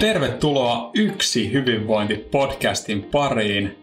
[0.00, 3.82] Tervetuloa Yksi hyvinvointi-podcastin pariin.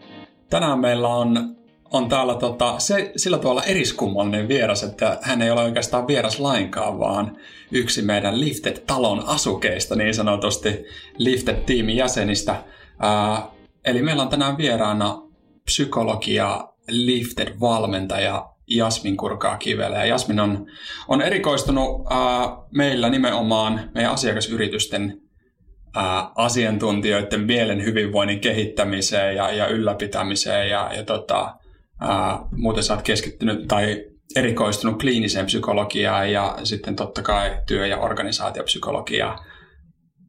[0.50, 1.56] Tänään meillä on,
[1.92, 7.00] on täällä tota, se, sillä tavalla eriskummallinen vieras, että hän ei ole oikeastaan vieras lainkaan,
[7.00, 7.38] vaan
[7.72, 10.86] yksi meidän Lifted-talon asukeista, niin sanotusti
[11.18, 12.64] Lifted-tiimin jäsenistä.
[13.00, 13.48] Ää,
[13.86, 15.22] eli meillä on tänään vieraana
[15.66, 19.98] psykologia Lifted-valmentaja Jasmin Kurkaa Kivelä.
[19.98, 20.66] Ja Jasmin on,
[21.08, 22.18] on erikoistunut ää,
[22.76, 25.22] meillä nimenomaan meidän asiakasyritysten
[25.96, 31.56] ää, asiantuntijoiden mielen hyvinvoinnin kehittämiseen ja, ja ylläpitämiseen ja, ja tota,
[32.02, 37.98] ää, muuten sä oot keskittynyt tai erikoistunut kliiniseen psykologiaan ja sitten totta kai työ- ja
[37.98, 39.40] organisaatiopsykologiaan.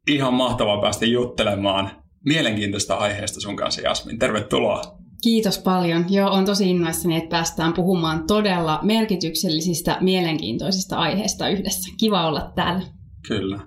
[0.07, 1.91] Ihan mahtavaa päästä juttelemaan
[2.25, 4.19] mielenkiintoista aiheesta sun kanssa, Jasmin.
[4.19, 5.02] Tervetuloa.
[5.23, 6.05] Kiitos paljon.
[6.09, 11.93] Joo, on tosi innoissani, että päästään puhumaan todella merkityksellisistä, mielenkiintoisista aiheista yhdessä.
[11.99, 12.83] Kiva olla täällä.
[13.27, 13.59] Kyllä.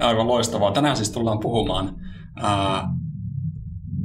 [0.00, 0.72] Aivan loistavaa.
[0.72, 1.96] Tänään siis tullaan puhumaan
[2.42, 2.88] ää,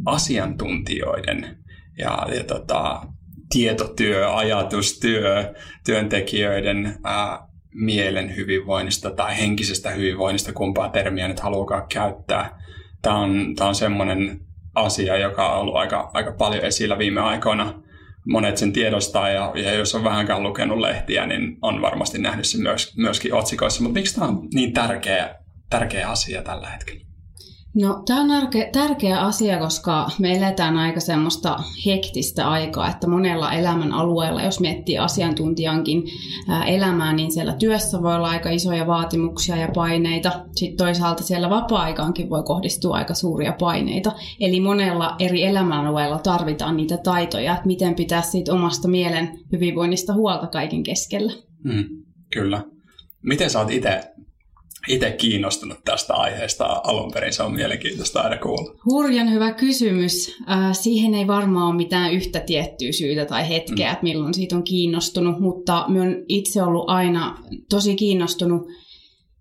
[0.05, 1.57] asiantuntijoiden
[1.97, 3.01] ja, ja tota,
[3.49, 5.53] tietotyö, ajatustyö,
[5.85, 12.63] työntekijöiden ää, mielen hyvinvoinnista tai henkisestä hyvinvoinnista, kumpaa termiä nyt haluakaan käyttää.
[13.01, 17.73] Tämä on, tämä on semmoinen asia, joka on ollut aika, aika paljon esillä viime aikoina.
[18.27, 22.61] Monet sen tiedostaa ja, ja jos on vähänkään lukenut lehtiä, niin on varmasti nähnyt sen
[22.61, 23.83] myös, myöskin otsikoissa.
[23.83, 25.35] Mutta miksi tämä on niin tärkeä
[25.69, 27.05] tärkeä asia tällä hetkellä?
[27.75, 33.91] No, tämä on tärkeä asia, koska me eletään aika semmoista hektistä aikaa, että monella elämän
[33.91, 36.03] alueella, jos miettii asiantuntijankin
[36.67, 40.45] elämää, niin siellä työssä voi olla aika isoja vaatimuksia ja paineita.
[40.55, 44.11] Sitten toisaalta siellä vapaa-aikaankin voi kohdistua aika suuria paineita.
[44.39, 50.47] Eli monella eri elämänalueella tarvitaan niitä taitoja, että miten pitää siitä omasta mielen hyvinvoinnista huolta
[50.47, 51.33] kaiken keskellä.
[51.63, 51.85] Mm,
[52.33, 52.63] kyllä.
[53.21, 54.15] Miten sä oot itse
[54.87, 57.33] itse kiinnostunut tästä aiheesta alun perin?
[57.33, 58.73] Se on mielenkiintoista aina kuulla.
[58.85, 60.37] Hurjan hyvä kysymys.
[60.49, 63.93] Äh, siihen ei varmaan ole mitään yhtä tiettyä syytä tai hetkeä, mm.
[63.93, 67.37] että milloin siitä on kiinnostunut, mutta minä olen itse ollut aina
[67.69, 68.67] tosi kiinnostunut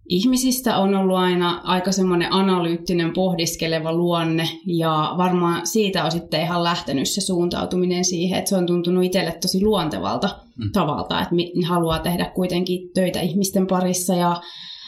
[0.09, 6.65] ihmisistä on ollut aina aika semmoinen analyyttinen, pohdiskeleva luonne ja varmaan siitä on sitten ihan
[6.65, 10.73] lähtenyt se suuntautuminen siihen, että se on tuntunut itselle tosi luontevalta mm.
[10.73, 11.35] tavalta, että
[11.69, 14.41] haluaa tehdä kuitenkin töitä ihmisten parissa ja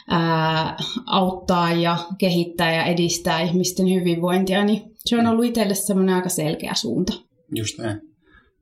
[0.09, 6.29] ää, auttaa ja kehittää ja edistää ihmisten hyvinvointia, niin se on ollut itselle semmoinen aika
[6.29, 7.13] selkeä suunta.
[7.55, 8.01] Just näin.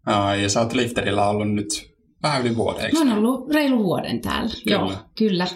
[0.09, 2.97] Uh, ja sä oot Lifterillä ollut nyt vähän yli vuoden, eikö?
[2.97, 4.77] Mä oon ollut reilu vuoden täällä, kyllä.
[4.77, 5.47] joo, kyllä.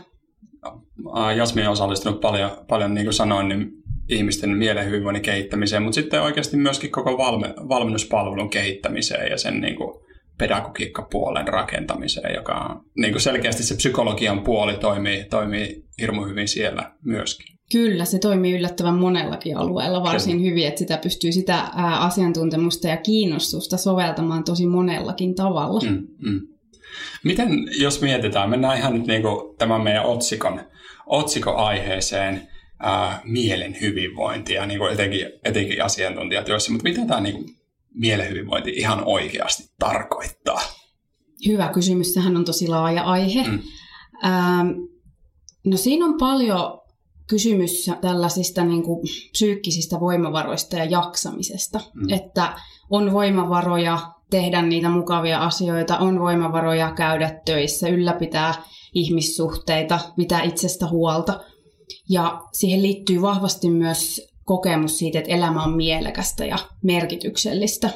[1.38, 3.72] Jasmin on osallistunut paljon, paljon niin kuin sanoin, niin
[4.10, 9.76] ihmisten mielen hyvinvoinnin kehittämiseen, mutta sitten oikeasti myöskin koko valme, valmennuspalvelun kehittämiseen ja sen niin
[9.76, 10.09] kuin,
[10.40, 16.92] pedagogiikkapuolen rakentamiseen, joka on niin kuin selkeästi se psykologian puoli toimii, toimii hirmu hyvin siellä
[17.06, 17.60] myöskin.
[17.72, 20.50] Kyllä, se toimii yllättävän monellakin alueella varsin Kyllä.
[20.50, 21.60] hyvin, että sitä pystyy sitä
[22.00, 25.82] asiantuntemusta ja kiinnostusta soveltamaan tosi monellakin tavalla.
[25.82, 26.42] Mm, mm.
[27.24, 27.50] Miten,
[27.80, 30.62] jos mietitään, mennään ihan nyt niin kuin tämän meidän otsikon,
[31.06, 32.48] otsikoaiheeseen,
[32.80, 37.59] ää, mielen hyvinvointia, niin kuin etenkin, etenkin asiantuntijatyössä, mutta mitä tämä niin kuin
[37.94, 40.62] mielen hyvinvointi ihan oikeasti tarkoittaa?
[41.48, 42.14] Hyvä kysymys.
[42.14, 43.44] Sehän on tosi laaja aihe.
[43.48, 43.60] Mm.
[44.26, 44.68] Ähm,
[45.66, 46.80] no siinä on paljon
[47.28, 51.80] kysymys tällaisista niin kuin, psyykkisistä voimavaroista ja jaksamisesta.
[51.94, 52.14] Mm.
[52.14, 52.56] Että
[52.90, 54.00] on voimavaroja
[54.30, 58.54] tehdä niitä mukavia asioita, on voimavaroja käydä töissä, ylläpitää
[58.94, 61.40] ihmissuhteita, pitää itsestä huolta.
[62.10, 67.90] Ja siihen liittyy vahvasti myös kokemus siitä, että elämä on mielekästä ja merkityksellistä.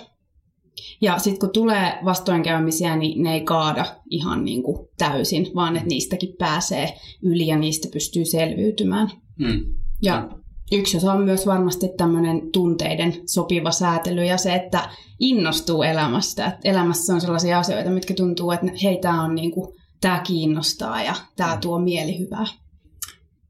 [1.02, 5.88] Ja sitten kun tulee vastoinkäymisiä, niin ne ei kaada ihan niin kuin täysin, vaan että
[5.88, 6.94] niistäkin pääsee
[7.24, 9.12] yli ja niistä pystyy selviytymään.
[9.40, 9.66] Mm.
[10.02, 10.30] Ja
[10.72, 14.90] yksi osa on myös varmasti tämmöinen tunteiden sopiva säätely ja se, että
[15.20, 16.46] innostuu elämästä.
[16.46, 19.68] Että elämässä on sellaisia asioita, mitkä tuntuu, että hei, tämä on niin kuin,
[20.02, 22.46] tämä kiinnostaa ja tämä tuo mielihyvää.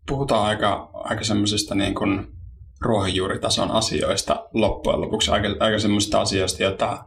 [0.07, 2.32] Puhutaan aika, aika semmoisista niin kuin
[2.83, 7.03] ruohonjuuritason asioista loppujen lopuksi, aika, aika semmoisista asioista, joita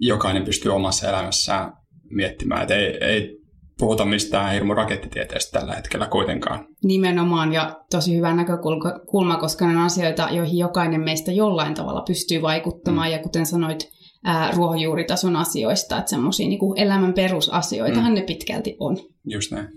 [0.00, 1.72] jokainen pystyy omassa elämässään
[2.10, 2.62] miettimään.
[2.62, 3.36] Että ei, ei
[3.78, 6.66] puhuta mistään hirmu rakettitieteestä tällä hetkellä kuitenkaan.
[6.84, 12.42] Nimenomaan ja tosi hyvä näkökulma, koska ne on asioita, joihin jokainen meistä jollain tavalla pystyy
[12.42, 13.08] vaikuttamaan.
[13.08, 13.12] Mm.
[13.12, 13.88] Ja kuten sanoit,
[14.24, 18.14] ää, ruohonjuuritason asioista, että semmoisia niin elämän perusasioitahan mm.
[18.14, 18.96] ne pitkälti on.
[19.24, 19.68] Just näin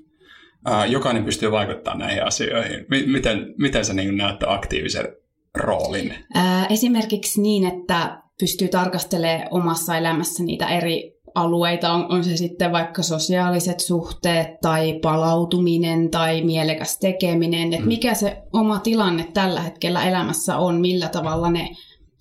[0.89, 2.85] jokainen pystyy vaikuttamaan näihin asioihin.
[3.05, 5.07] Miten, miten sä niin näet aktiivisen
[5.55, 6.13] roolin?
[6.33, 12.71] Ää, esimerkiksi niin, että pystyy tarkastelemaan omassa elämässä niitä eri alueita, on, on se sitten
[12.71, 17.87] vaikka sosiaaliset suhteet tai palautuminen tai mielekäs tekeminen, että mm.
[17.87, 21.69] mikä se oma tilanne tällä hetkellä elämässä on, millä tavalla ne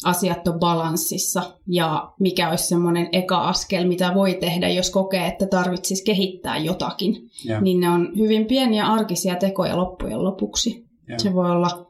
[0.04, 5.46] asiat on balanssissa ja mikä olisi semmoinen eka askel, mitä voi tehdä, jos kokee, että
[5.46, 7.30] tarvitsisi kehittää jotakin.
[7.44, 7.60] Ja.
[7.60, 10.84] Niin ne on hyvin pieniä arkisia tekoja loppujen lopuksi.
[11.08, 11.18] Ja.
[11.18, 11.87] Se voi olla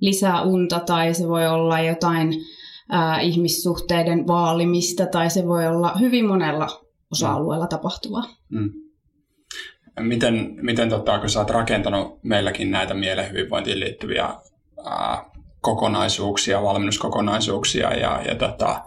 [0.00, 2.34] lisää unta tai se voi olla jotain
[2.90, 6.68] ää, ihmissuhteiden vaalimista tai se voi olla hyvin monella
[7.12, 8.24] osa-alueella tapahtuvaa.
[8.48, 8.72] Mm.
[10.00, 14.24] Miten, miten tota, kun sä oot rakentanut meilläkin näitä mielen hyvinvointiin liittyviä
[14.84, 15.24] ää,
[15.60, 18.82] kokonaisuuksia, valmennuskokonaisuuksia ja, ja tota,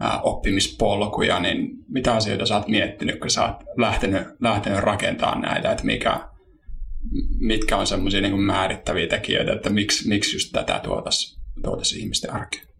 [0.00, 5.72] ää, oppimispolkuja, niin mitä asioita sä oot miettinyt, kun sä oot lähtenyt, lähtenyt rakentamaan näitä,
[5.72, 6.31] että mikä,
[7.38, 12.72] mitkä on semmoisia niin määrittäviä tekijöitä, että miksi, miksi just tätä tuotaisiin tuotais ihmisten arkeen?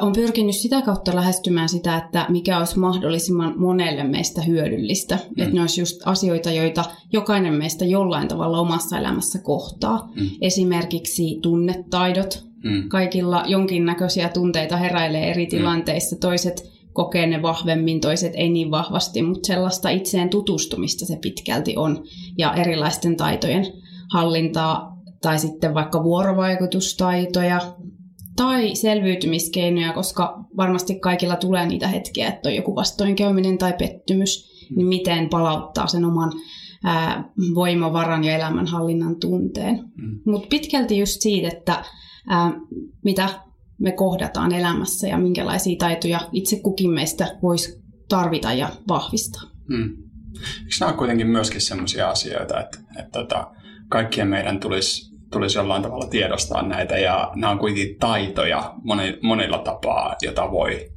[0.00, 5.14] on pyrkinyt sitä kautta lähestymään sitä, että mikä olisi mahdollisimman monelle meistä hyödyllistä.
[5.14, 5.42] Mm.
[5.42, 10.10] Että ne olisi just asioita, joita jokainen meistä jollain tavalla omassa elämässä kohtaa.
[10.14, 10.30] Mm.
[10.40, 12.44] Esimerkiksi tunnetaidot.
[12.64, 12.88] Mm.
[12.88, 15.50] Kaikilla jonkinnäköisiä tunteita heräilee eri mm.
[15.50, 16.16] tilanteissa.
[16.16, 22.04] Toiset kokee ne vahvemmin, toiset ei niin vahvasti, mutta sellaista itseen tutustumista se pitkälti on.
[22.38, 23.66] Ja erilaisten taitojen
[24.12, 27.60] hallintaa tai sitten vaikka vuorovaikutustaitoja,
[28.36, 34.86] tai selviytymiskeinoja, koska varmasti kaikilla tulee niitä hetkiä, että on joku vastoinkäyminen tai pettymys, niin
[34.86, 36.32] miten palauttaa sen oman
[36.84, 39.74] ää, voimavaran ja elämänhallinnan tunteen.
[39.96, 40.20] Mm.
[40.26, 41.84] Mutta pitkälti just siitä, että
[42.28, 42.52] ää,
[43.04, 43.28] mitä
[43.82, 49.42] me kohdataan elämässä ja minkälaisia taitoja itse kukin meistä voisi tarvita ja vahvistaa.
[49.68, 49.96] Mm.
[50.38, 53.50] Eikö nämä ole kuitenkin myöskin sellaisia asioita, että, että, että tota,
[53.88, 59.58] kaikkien meidän tulisi tulisi jollain tavalla tiedostaa näitä ja nämä on kuitenkin taitoja moni, monilla
[59.58, 60.92] tapaa, jota voi,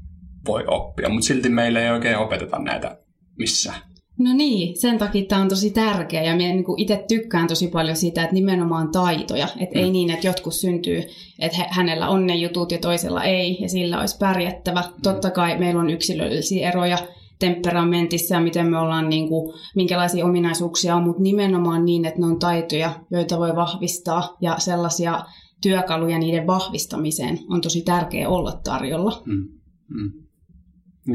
[0.48, 2.98] voi oppia, mutta silti meillä ei oikein opeteta näitä
[3.38, 3.82] missään.
[4.18, 7.96] No niin, sen takia tämä on tosi tärkeä ja minä niin itse tykkään tosi paljon
[7.96, 9.48] siitä, että nimenomaan taitoja.
[9.60, 9.84] Että mm.
[9.84, 11.04] ei niin, että jotkut syntyy,
[11.40, 14.82] että hänellä on ne jutut ja toisella ei ja sillä olisi pärjättävä.
[14.82, 15.02] Mm.
[15.04, 16.98] Totta kai meillä on yksilöllisiä eroja
[17.40, 22.26] temperamentissa ja miten me ollaan, niin kuin, minkälaisia ominaisuuksia on, mutta nimenomaan niin, että ne
[22.26, 25.26] on taitoja, joita voi vahvistaa ja sellaisia
[25.62, 29.22] työkaluja niiden vahvistamiseen on tosi tärkeää olla tarjolla.
[29.26, 29.48] Mm,
[29.88, 30.12] mm.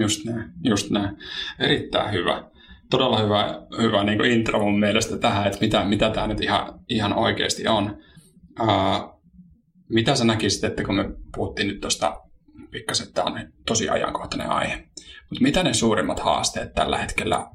[0.00, 1.16] Just näin, just näin.
[1.58, 2.49] Erittäin hyvä.
[2.90, 7.12] Todella hyvä, hyvä niin intro mun mielestä tähän, että mitä, mitä tämä nyt ihan, ihan
[7.12, 7.98] oikeasti on.
[8.60, 9.20] Uh,
[9.88, 11.04] mitä sä näkisit, että kun me
[11.36, 12.20] puhuttiin nyt tuosta
[12.70, 14.76] pikkasen, että tämä on tosi ajankohtainen aihe.
[15.30, 17.50] Mutta mitä ne suurimmat haasteet tällä hetkellä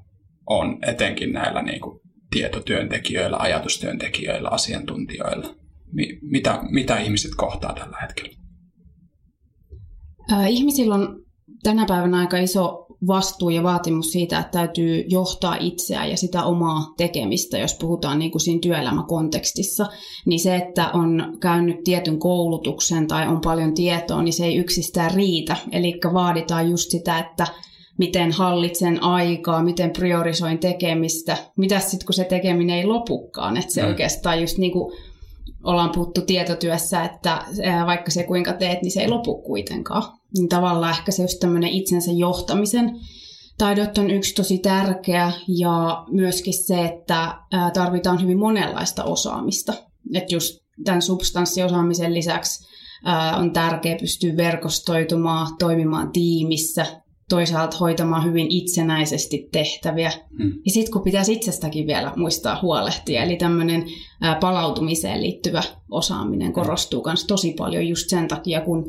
[0.49, 1.99] on, etenkin näillä niin kuin
[2.29, 5.55] tietotyöntekijöillä, ajatustyöntekijöillä, asiantuntijoilla?
[6.21, 8.35] Mitä, mitä ihmiset kohtaa tällä hetkellä?
[10.47, 11.23] Ihmisillä on
[11.63, 16.93] tänä päivänä aika iso vastuu ja vaatimus siitä, että täytyy johtaa itseään ja sitä omaa
[16.97, 19.85] tekemistä, jos puhutaan niin kuin siinä työelämäkontekstissa,
[20.25, 25.11] niin se, että on käynyt tietyn koulutuksen tai on paljon tietoa, niin se ei yksistään
[25.11, 25.55] riitä.
[25.71, 27.47] Eli vaaditaan just sitä, että
[27.97, 33.81] miten hallitsen aikaa, miten priorisoin tekemistä, mitä sitten kun se tekeminen ei lopukaan, että se
[33.81, 33.87] mm.
[33.87, 34.93] oikeastaan just niin kuin
[35.63, 37.45] ollaan puhuttu tietotyössä, että
[37.85, 40.03] vaikka se kuinka teet, niin se ei lopu kuitenkaan.
[40.37, 42.99] Niin tavallaan ehkä se just tämmöinen itsensä johtamisen
[43.57, 47.37] taidot on yksi tosi tärkeä ja myöskin se, että
[47.73, 49.73] tarvitaan hyvin monenlaista osaamista.
[50.13, 52.67] Että just tämän substanssiosaamisen lisäksi
[53.37, 56.85] on tärkeää pystyä verkostoitumaan, toimimaan tiimissä,
[57.29, 60.11] toisaalta hoitamaan hyvin itsenäisesti tehtäviä.
[60.37, 60.53] Hmm.
[60.65, 63.85] Ja sitten kun pitäisi itsestäkin vielä muistaa huolehtia, eli tämmöinen
[64.39, 68.85] palautumiseen liittyvä osaaminen korostuu myös tosi paljon just sen takia, kun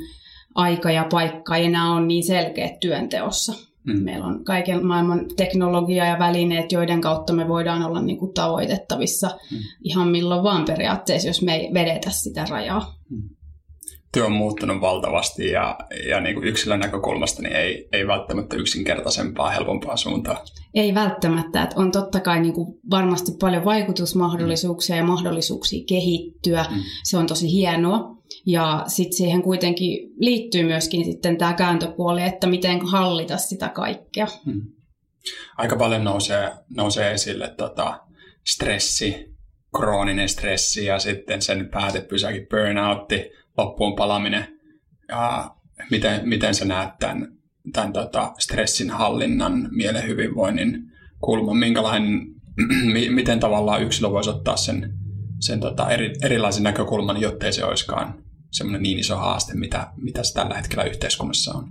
[0.56, 3.52] aika ja paikka ei enää ole niin selkeät työnteossa.
[3.52, 4.02] Hmm.
[4.04, 9.30] Meillä on kaiken maailman teknologia ja välineet, joiden kautta me voidaan olla niin kuin tavoitettavissa
[9.50, 9.58] hmm.
[9.84, 12.94] ihan milloin vaan periaatteessa, jos me ei vedetä sitä rajaa.
[13.10, 13.36] Hmm
[14.16, 19.50] työ on muuttunut valtavasti ja, ja niin kuin yksilön näkökulmasta niin ei, ei välttämättä yksinkertaisempaa,
[19.50, 20.44] helpompaa suuntaa.
[20.74, 21.62] Ei välttämättä.
[21.62, 24.98] Että on totta kai niin kuin varmasti paljon vaikutusmahdollisuuksia mm.
[24.98, 26.66] ja mahdollisuuksia kehittyä.
[26.70, 26.76] Mm.
[27.04, 28.15] Se on tosi hienoa.
[28.46, 34.26] Ja sitten siihen kuitenkin liittyy myöskin sitten tämä kääntöpuoli, että miten hallita sitä kaikkea.
[34.44, 34.62] Mm.
[35.56, 38.00] Aika paljon nousee, nousee esille tota,
[38.46, 39.36] stressi,
[39.76, 44.58] krooninen stressi ja sitten sen päätepysäkin burnoutti, loppuun palaminen
[45.08, 45.50] ja
[45.90, 47.32] miten, miten sä näet tämän,
[47.72, 50.82] tämän tota stressin hallinnan, mielen hyvinvoinnin
[51.20, 52.26] kulman, minkälainen,
[53.10, 54.94] miten tavallaan yksilö voisi ottaa sen,
[55.40, 58.25] sen tota eri, erilaisen näkökulman, jottei se olisikaan
[58.56, 61.68] semmoinen niin iso haaste, mitä, mitä se tällä hetkellä yhteiskunnassa on?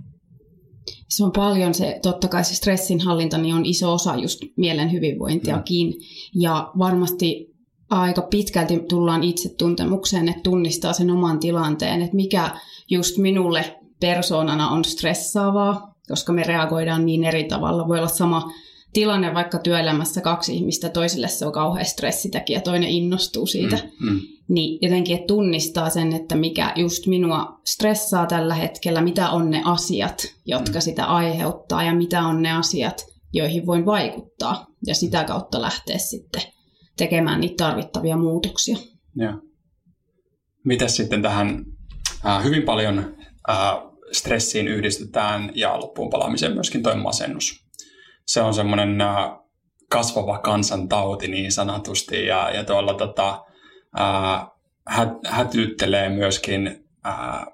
[1.08, 5.86] Se on paljon se, totta kai se stressinhallinta niin on iso osa just mielen hyvinvointiakin.
[5.88, 6.40] Mm.
[6.40, 7.46] Ja varmasti
[7.90, 12.50] aika pitkälti tullaan itsetuntemukseen, että tunnistaa sen oman tilanteen, että mikä
[12.90, 17.88] just minulle persoonana on stressaavaa, koska me reagoidaan niin eri tavalla.
[17.88, 18.52] Voi olla sama
[18.92, 23.76] tilanne vaikka työelämässä kaksi ihmistä, toiselle se on kauhean stressitekijä, toinen innostuu siitä.
[24.00, 24.20] Mm, mm.
[24.48, 29.62] Niin jotenkin, että tunnistaa sen, että mikä just minua stressaa tällä hetkellä, mitä on ne
[29.64, 30.80] asiat, jotka mm.
[30.80, 34.66] sitä aiheuttaa ja mitä on ne asiat, joihin voin vaikuttaa.
[34.86, 36.42] Ja sitä kautta lähteä sitten
[36.96, 38.76] tekemään niitä tarvittavia muutoksia.
[39.16, 39.38] Ja.
[40.64, 41.64] Mitäs sitten tähän
[42.26, 43.16] äh, hyvin paljon
[43.50, 43.56] äh,
[44.12, 47.66] stressiin yhdistetään ja loppuun palaamiseen myöskin toi masennus.
[48.26, 49.30] Se on semmoinen äh,
[49.90, 53.45] kasvava kansantauti niin sanotusti ja, ja tuolla tota,
[54.00, 54.46] äh,
[54.86, 57.46] hä, hätyttelee myöskin äh,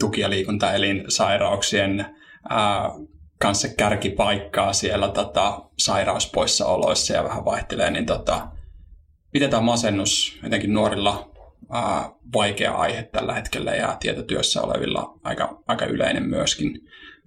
[0.00, 8.48] tuki- ja liikuntaelinsairauksien äh, kanssa kärkipaikkaa siellä tota, sairauspoissaoloissa ja vähän vaihtelee, niin tota,
[9.32, 11.30] miten tämä masennus jotenkin nuorilla
[11.70, 16.80] ää, vaikea aihe tällä hetkellä ja tietotyössä olevilla aika, aika yleinen myöskin.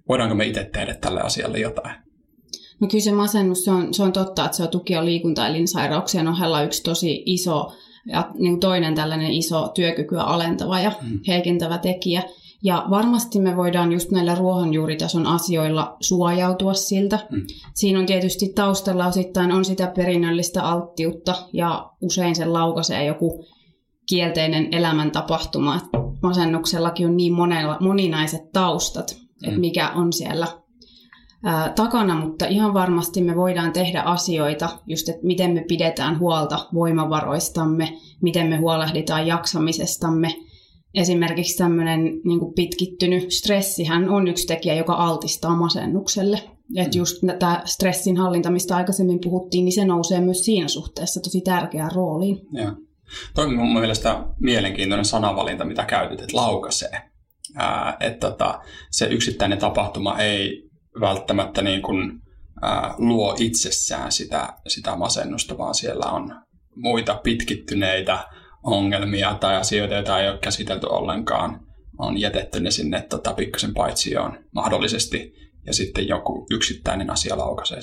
[0.08, 1.94] Voidaanko me itse tehdä tälle asialle jotain?
[2.80, 6.28] No kyllä se masennus, se on, se on totta, että se on tuki- ja liikuntaelinsairauksien
[6.28, 7.72] ohella yksi tosi iso
[8.06, 11.20] ja niin toinen tällainen iso työkykyä alentava ja hmm.
[11.28, 12.22] heikentävä tekijä.
[12.64, 17.18] Ja varmasti me voidaan just näillä ruohonjuuritason asioilla suojautua siltä.
[17.30, 17.42] Mm.
[17.74, 23.44] Siinä on tietysti taustalla osittain on sitä perinnöllistä alttiutta ja usein se laukaisee joku
[24.08, 25.80] kielteinen elämäntapahtuma.
[26.22, 29.48] Masennuksellakin on niin monella, moninaiset taustat, mm.
[29.48, 30.46] että mikä on siellä
[31.44, 36.66] ää, takana, mutta ihan varmasti me voidaan tehdä asioita, just että miten me pidetään huolta
[36.74, 40.34] voimavaroistamme, miten me huolehditaan jaksamisestamme–
[40.94, 46.42] esimerkiksi tämmöinen niin pitkittynyt stressihän on yksi tekijä, joka altistaa masennukselle.
[46.46, 46.76] Mm.
[46.76, 51.40] Että just tämä stressin hallinta, mistä aikaisemmin puhuttiin, niin se nousee myös siinä suhteessa tosi
[51.40, 52.38] tärkeään rooliin.
[52.52, 52.72] Joo.
[53.34, 57.02] Toi on mun mielestä mielenkiintoinen sanavalinta, mitä käytit, että laukaisee.
[57.56, 60.70] Ää, että tota, se yksittäinen tapahtuma ei
[61.00, 62.20] välttämättä niin kuin,
[62.62, 66.34] ää, luo itsessään sitä, sitä masennusta, vaan siellä on
[66.76, 68.28] muita pitkittyneitä
[68.62, 71.60] ongelmia tai asioita, joita ei ole käsitelty ollenkaan,
[71.98, 75.32] on jätetty ne sinne tota, pikkasen paitsioon mahdollisesti,
[75.66, 77.80] ja sitten joku yksittäinen asia laukaisee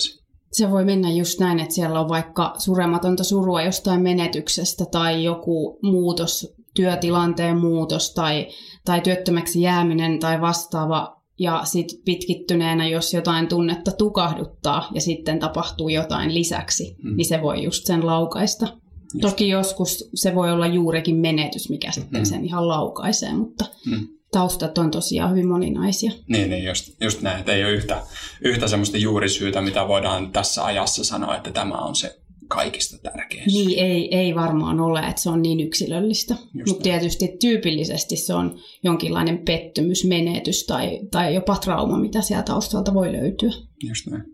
[0.52, 5.78] se voi mennä just näin, että siellä on vaikka surematonta surua jostain menetyksestä tai joku
[5.82, 8.46] muutos, työtilanteen muutos tai,
[8.84, 11.19] tai työttömäksi jääminen tai vastaava.
[11.40, 17.16] Ja sitten pitkittyneenä, jos jotain tunnetta tukahduttaa ja sitten tapahtuu jotain lisäksi, mm.
[17.16, 18.66] niin se voi just sen laukaista.
[19.14, 19.20] Just.
[19.20, 22.24] Toki joskus se voi olla juurikin menetys, mikä sitten mm.
[22.24, 24.08] sen ihan laukaisee, mutta mm.
[24.32, 26.12] taustat on tosiaan hyvin moninaisia.
[26.28, 28.02] Niin, niin just, just näin, että ei ole yhtä,
[28.40, 32.20] yhtä semmoista juurisyytä, mitä voidaan tässä ajassa sanoa, että tämä on se
[32.50, 33.46] kaikista tärkein.
[33.46, 36.34] Niin, ei, ei varmaan ole, että se on niin yksilöllistä.
[36.66, 42.94] Mutta tietysti tyypillisesti se on jonkinlainen pettymys, menetys tai, tai jopa trauma, mitä sieltä taustalta
[42.94, 43.50] voi löytyä.
[43.88, 44.24] Just näin.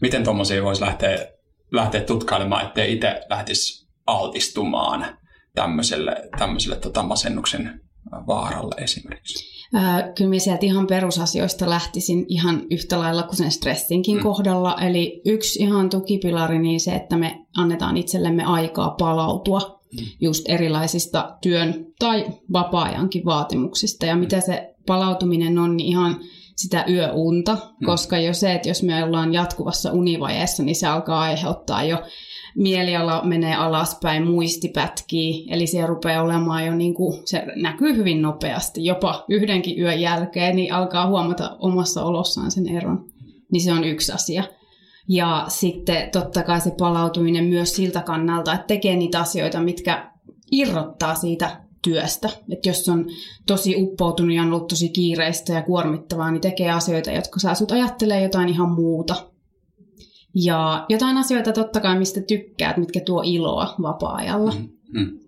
[0.00, 1.28] Miten tuommoisia voisi lähteä,
[1.72, 5.18] lähteä tutkailemaan, ettei itse lähtisi altistumaan
[5.54, 7.80] tämmöiselle, tämmöiselle tota masennuksen
[8.26, 9.55] vaaralle esimerkiksi?
[9.78, 14.22] Ää, kyllä minä sieltä ihan perusasioista lähtisin ihan yhtä lailla kuin sen stressinkin mm.
[14.22, 14.76] kohdalla.
[14.80, 20.06] Eli yksi ihan tukipilari, niin se, että me annetaan itsellemme aikaa palautua mm.
[20.20, 24.06] just erilaisista työn tai vapaa-ajankin vaatimuksista.
[24.06, 26.20] Ja mitä se palautuminen on, niin ihan
[26.56, 27.86] sitä yöunta, mm.
[27.86, 31.98] koska jo se, että jos me ollaan jatkuvassa univajeessa, niin se alkaa aiheuttaa jo
[32.56, 38.22] mieliala menee alaspäin, muisti pätkii, eli se rupeaa olemaan jo niin kuin, se näkyy hyvin
[38.22, 43.04] nopeasti, jopa yhdenkin yön jälkeen, niin alkaa huomata omassa olossaan sen eron.
[43.52, 44.44] Niin se on yksi asia.
[45.08, 50.10] Ja sitten totta kai se palautuminen myös siltä kannalta, että tekee niitä asioita, mitkä
[50.52, 52.28] irrottaa siitä työstä.
[52.52, 53.06] Että jos on
[53.46, 57.72] tosi uppoutunut ja on ollut tosi kiireistä ja kuormittavaa, niin tekee asioita, jotka saa sut
[57.72, 59.14] ajattelee jotain ihan muuta.
[60.44, 64.52] Ja jotain asioita totta kai, mistä tykkäät, mitkä tuo iloa vapaa-ajalla.
[64.52, 64.68] Mm,
[65.00, 65.18] mm.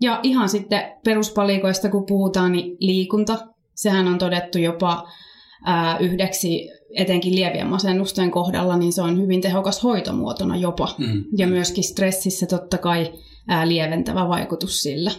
[0.00, 3.38] Ja ihan sitten peruspalikoista, kun puhutaan, niin liikunta.
[3.74, 5.08] Sehän on todettu jopa
[5.64, 10.94] ää, yhdeksi, etenkin lievien masennusten kohdalla, niin se on hyvin tehokas hoitomuotona jopa.
[10.98, 11.24] Mm.
[11.36, 13.12] Ja myöskin stressissä totta kai
[13.48, 15.10] ää, lieventävä vaikutus sillä.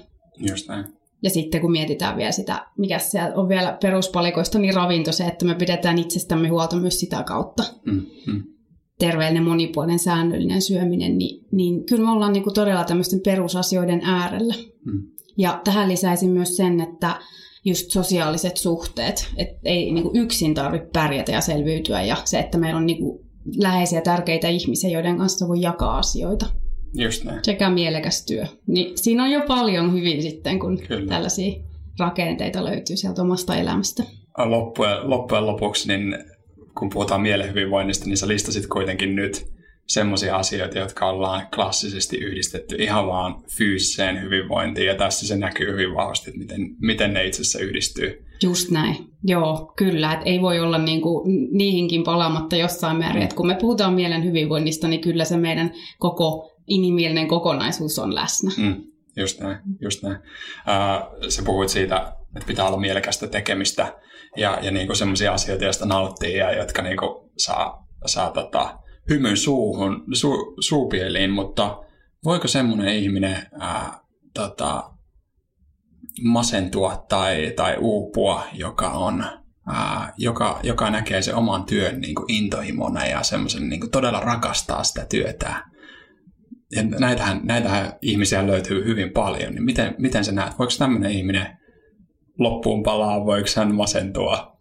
[0.50, 0.86] Just näin.
[1.24, 5.46] Ja sitten kun mietitään vielä sitä, mikä siellä on vielä peruspalikoista, niin ravinto se, että
[5.46, 7.64] me pidetään itsestämme huolta myös sitä kautta.
[7.86, 8.53] Mm, mm
[9.00, 14.54] terveellinen, monipuolinen, säännöllinen syöminen, niin, niin kyllä me ollaan niin kuin todella tämmöisten perusasioiden äärellä.
[14.86, 15.02] Mm.
[15.38, 17.16] Ja tähän lisäisin myös sen, että
[17.66, 19.30] just sosiaaliset suhteet.
[19.38, 22.98] Että ei niin kuin yksin tarvitse pärjätä ja selviytyä ja se, että meillä on niin
[22.98, 23.20] kuin
[23.58, 26.46] läheisiä tärkeitä ihmisiä, joiden kanssa voi jakaa asioita.
[26.94, 27.40] Just näin.
[27.44, 28.46] Sekä mielekäs työ.
[28.68, 31.10] Niin siinä on jo paljon hyvin sitten, kun Kyllä.
[31.10, 31.62] tällaisia
[32.00, 34.04] rakenteita löytyy sieltä omasta elämästä.
[34.38, 36.18] Loppujen, loppujen lopuksi, niin
[36.78, 39.54] kun puhutaan mielen hyvinvoinnista, niin sä listasit kuitenkin nyt
[39.88, 45.96] semmoisia asioita, jotka ollaan klassisesti yhdistetty ihan vaan fyysiseen hyvinvointiin, ja tässä se näkyy hyvin
[45.96, 48.26] vahvasti, että miten, miten ne itse asiassa yhdistyy.
[48.44, 53.24] Just näin, joo, kyllä, että ei voi olla niinku niihinkin palaamatta jossain määrin, mm.
[53.24, 58.52] että kun me puhutaan mielen hyvinvoinnista, niin kyllä se meidän koko inhimillinen kokonaisuus on läsnä.
[58.58, 58.76] Mm.
[59.16, 60.16] Just näin, just näin.
[60.16, 63.94] Uh, sä puhuit siitä, että pitää olla mielekästä tekemistä
[64.38, 70.04] ja, ja niinku semmoisia asioita, joista nauttii ja jotka niinku saa, saa tota, hymyn suuhun,
[70.14, 71.78] su, suupieliin, mutta
[72.26, 74.00] voiko semmoinen ihminen ää,
[74.34, 74.90] tota,
[76.22, 79.26] masentua tai, tai uupua, joka on
[79.68, 84.84] ää, joka, joka näkee sen oman työn niin kuin intohimona ja semmoisen niin todella rakastaa
[84.84, 85.66] sitä työtä.
[86.72, 91.58] Ja näitähän, näitähän ihmisiä löytyy hyvin paljon, niin miten, miten sä näet, voiko tämmöinen ihminen
[92.40, 94.53] loppuun palaa, voiko hän masentua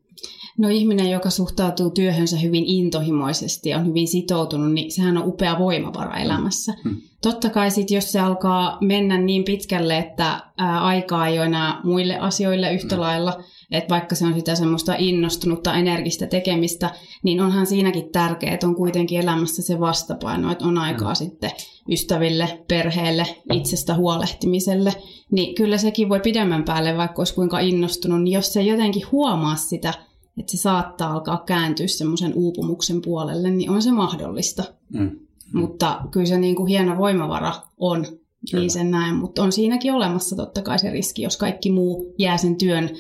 [0.59, 5.59] No ihminen, joka suhtautuu työhönsä hyvin intohimoisesti ja on hyvin sitoutunut, niin sehän on upea
[5.59, 6.75] voimavara elämässä.
[6.85, 6.97] Mm.
[7.23, 11.80] Totta kai sitten, jos se alkaa mennä niin pitkälle, että ää, aikaa ei ole enää
[11.85, 13.00] muille asioille yhtä mm.
[13.00, 16.90] lailla, että vaikka se on sitä semmoista innostunutta, energistä tekemistä,
[17.23, 21.16] niin onhan siinäkin tärkeää, että on kuitenkin elämässä se vastapaino, että on aikaa mm.
[21.16, 21.50] sitten
[21.90, 24.94] ystäville, perheelle, itsestä huolehtimiselle.
[25.30, 29.56] Niin kyllä sekin voi pidemmän päälle, vaikka olisi kuinka innostunut, niin jos se jotenkin huomaa
[29.56, 29.94] sitä,
[30.38, 34.64] että se saattaa alkaa kääntyä semmoisen uupumuksen puolelle, niin on se mahdollista.
[34.88, 35.00] Mm.
[35.00, 35.60] Mm.
[35.60, 38.06] Mutta kyllä se niin kuin hieno voimavara on,
[38.50, 38.60] kyllä.
[38.60, 39.14] niin sen näen.
[39.14, 42.90] Mutta on siinäkin olemassa totta kai se riski, jos kaikki muu jää sen työn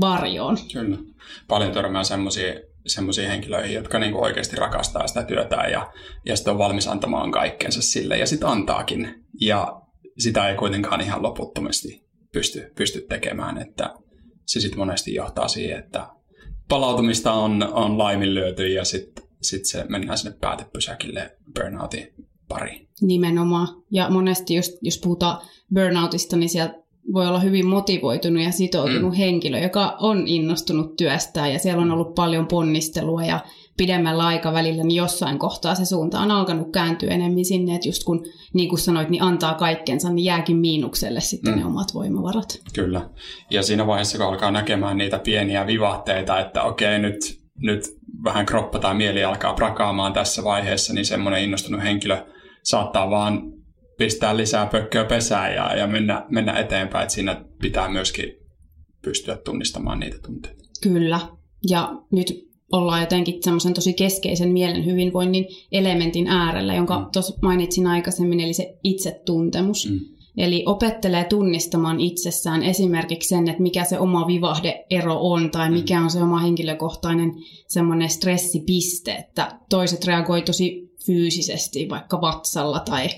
[0.00, 0.58] varjoon.
[0.72, 0.98] Kyllä.
[1.48, 2.54] Paljon törmää semmoisia
[2.86, 5.92] semmoisiin henkilöihin, jotka niin oikeasti rakastaa sitä työtään ja,
[6.26, 9.24] ja sitten on valmis antamaan kaikkensa sille ja sitten antaakin.
[9.40, 9.80] Ja
[10.18, 13.94] sitä ei kuitenkaan ihan loputtomasti pysty, pysty tekemään, että
[14.46, 16.08] se sitten monesti johtaa siihen, että
[16.68, 22.14] palautumista on, on laiminlyöty ja sitten sit se mennään sinne päätepysäkille burnoutin
[22.48, 22.88] pariin.
[23.00, 23.68] Nimenomaan.
[23.90, 25.40] Ja monesti just, jos puhutaan
[25.74, 29.16] burnoutista, niin sieltä voi olla hyvin motivoitunut ja sitoutunut mm.
[29.16, 33.40] henkilö, joka on innostunut työstään ja siellä on ollut paljon ponnistelua ja
[33.76, 38.24] pidemmällä aikavälillä, niin jossain kohtaa se suunta on alkanut kääntyä enemmän sinne, että just kun,
[38.52, 41.58] niin kuin sanoit, niin antaa kaikkensa, niin jääkin miinukselle sitten mm.
[41.58, 42.58] ne omat voimavarat.
[42.74, 43.10] Kyllä.
[43.50, 47.84] Ja siinä vaiheessa, kun alkaa näkemään niitä pieniä vivahteita, että okei, nyt, nyt
[48.24, 52.26] vähän kroppa tai mieli alkaa prakaamaan tässä vaiheessa, niin semmoinen innostunut henkilö
[52.62, 53.42] saattaa vaan
[53.98, 57.02] pistää lisää pökköä pesään ja, ja mennä, mennä eteenpäin.
[57.02, 58.32] Että siinä pitää myöskin
[59.02, 60.64] pystyä tunnistamaan niitä tunteita.
[60.82, 61.20] Kyllä.
[61.68, 67.06] Ja nyt ollaan jotenkin semmoisen tosi keskeisen mielen hyvinvoinnin elementin äärellä, jonka mm.
[67.12, 69.90] tuossa mainitsin aikaisemmin, eli se itsetuntemus.
[69.90, 70.00] Mm.
[70.36, 75.74] Eli opettelee tunnistamaan itsessään esimerkiksi sen, että mikä se oma vivahdeero on tai mm.
[75.74, 77.32] mikä on se oma henkilökohtainen
[77.68, 83.08] semmoinen stressipiste, että toiset reagoi tosi fyysisesti vaikka vatsalla tai,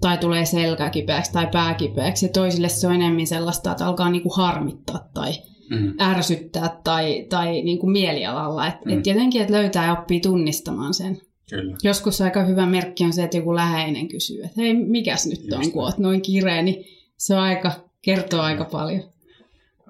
[0.00, 5.08] tai tulee selkäkipeäksi tai pääkipeäksi ja toisille se on enemmän sellaista, että alkaa niinku harmittaa
[5.14, 5.32] tai
[5.70, 5.94] mm.
[6.00, 8.66] ärsyttää tai, tai niin kuin mielialalla.
[8.66, 8.98] Että mm.
[8.98, 11.20] et jotenkin et löytää ja oppii tunnistamaan sen.
[11.50, 11.76] Kyllä.
[11.82, 15.72] Joskus aika hyvä merkki on se, että joku läheinen kysyy, että hei, mikäs nyt on,
[15.72, 16.84] kun oot noin kireä, niin
[17.16, 19.02] se on aika, kertoo aika paljon.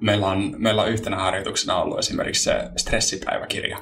[0.00, 3.78] Meillä on, meillä on yhtenä harjoituksena ollut esimerkiksi se stressipäiväkirja.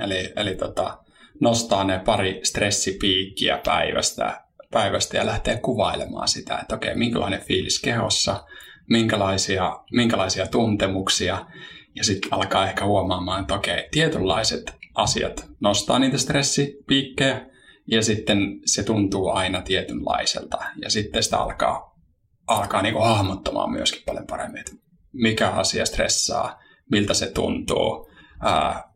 [0.00, 0.98] Eli, eli tota,
[1.40, 8.44] nostaa ne pari stressipiikkiä päivästä, päivästä ja lähtee kuvailemaan sitä, että okei, minkälainen fiilis kehossa,
[8.90, 11.46] minkälaisia, minkälaisia tuntemuksia,
[11.94, 17.46] ja sitten alkaa ehkä huomaamaan, että okei, tietynlaiset asiat nostaa niitä stressipiikkejä,
[17.86, 21.98] ja sitten se tuntuu aina tietynlaiselta, ja sitten sitä alkaa,
[22.46, 24.72] alkaa niinku hahmottamaan myöskin paljon paremmin, että
[25.12, 26.58] mikä asia stressaa,
[26.90, 28.92] miltä se tuntuu, ää,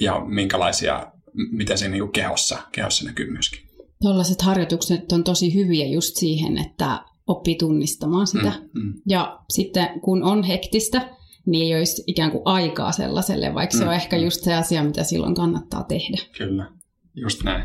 [0.00, 1.12] ja minkälaisia,
[1.50, 3.60] miten se niinku kehossa, kehossa näkyy myöskin.
[4.00, 8.52] Tuollaiset harjoitukset on tosi hyviä just siihen, että oppii tunnistamaan sitä.
[8.74, 8.94] Mm, mm.
[9.08, 11.08] Ja sitten kun on hektistä,
[11.46, 14.22] niin ei olisi ikään kuin aikaa sellaiselle, vaikka mm, se on ehkä mm.
[14.22, 16.16] just se asia, mitä silloin kannattaa tehdä.
[16.38, 16.72] Kyllä,
[17.14, 17.64] just näin.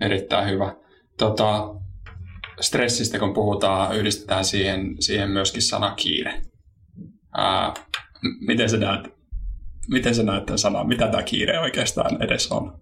[0.00, 0.76] Erittäin hyvä.
[1.18, 1.74] Tota,
[2.60, 6.42] stressistä kun puhutaan, yhdistetään siihen, siihen myöskin sana kiire.
[7.36, 7.74] Ää,
[8.46, 9.08] miten sä näet,
[9.88, 10.88] miten sä näet tämän sanan?
[10.88, 12.80] Mitä tämä kiire oikeastaan edes on?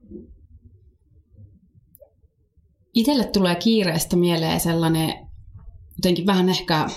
[2.95, 5.30] Itelle tulee kiireestä mieleen sellainen
[6.01, 6.89] jotenkin vähän ehkä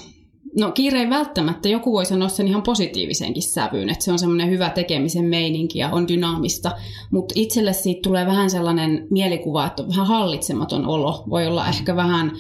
[0.60, 4.50] No kiire ei välttämättä, joku voi sanoa sen ihan positiivisenkin sävyyn, että se on semmoinen
[4.50, 6.72] hyvä tekemisen meininki ja on dynaamista,
[7.12, 11.96] mutta itselle siitä tulee vähän sellainen mielikuva, että on vähän hallitsematon olo, voi olla ehkä
[11.96, 12.32] vähän,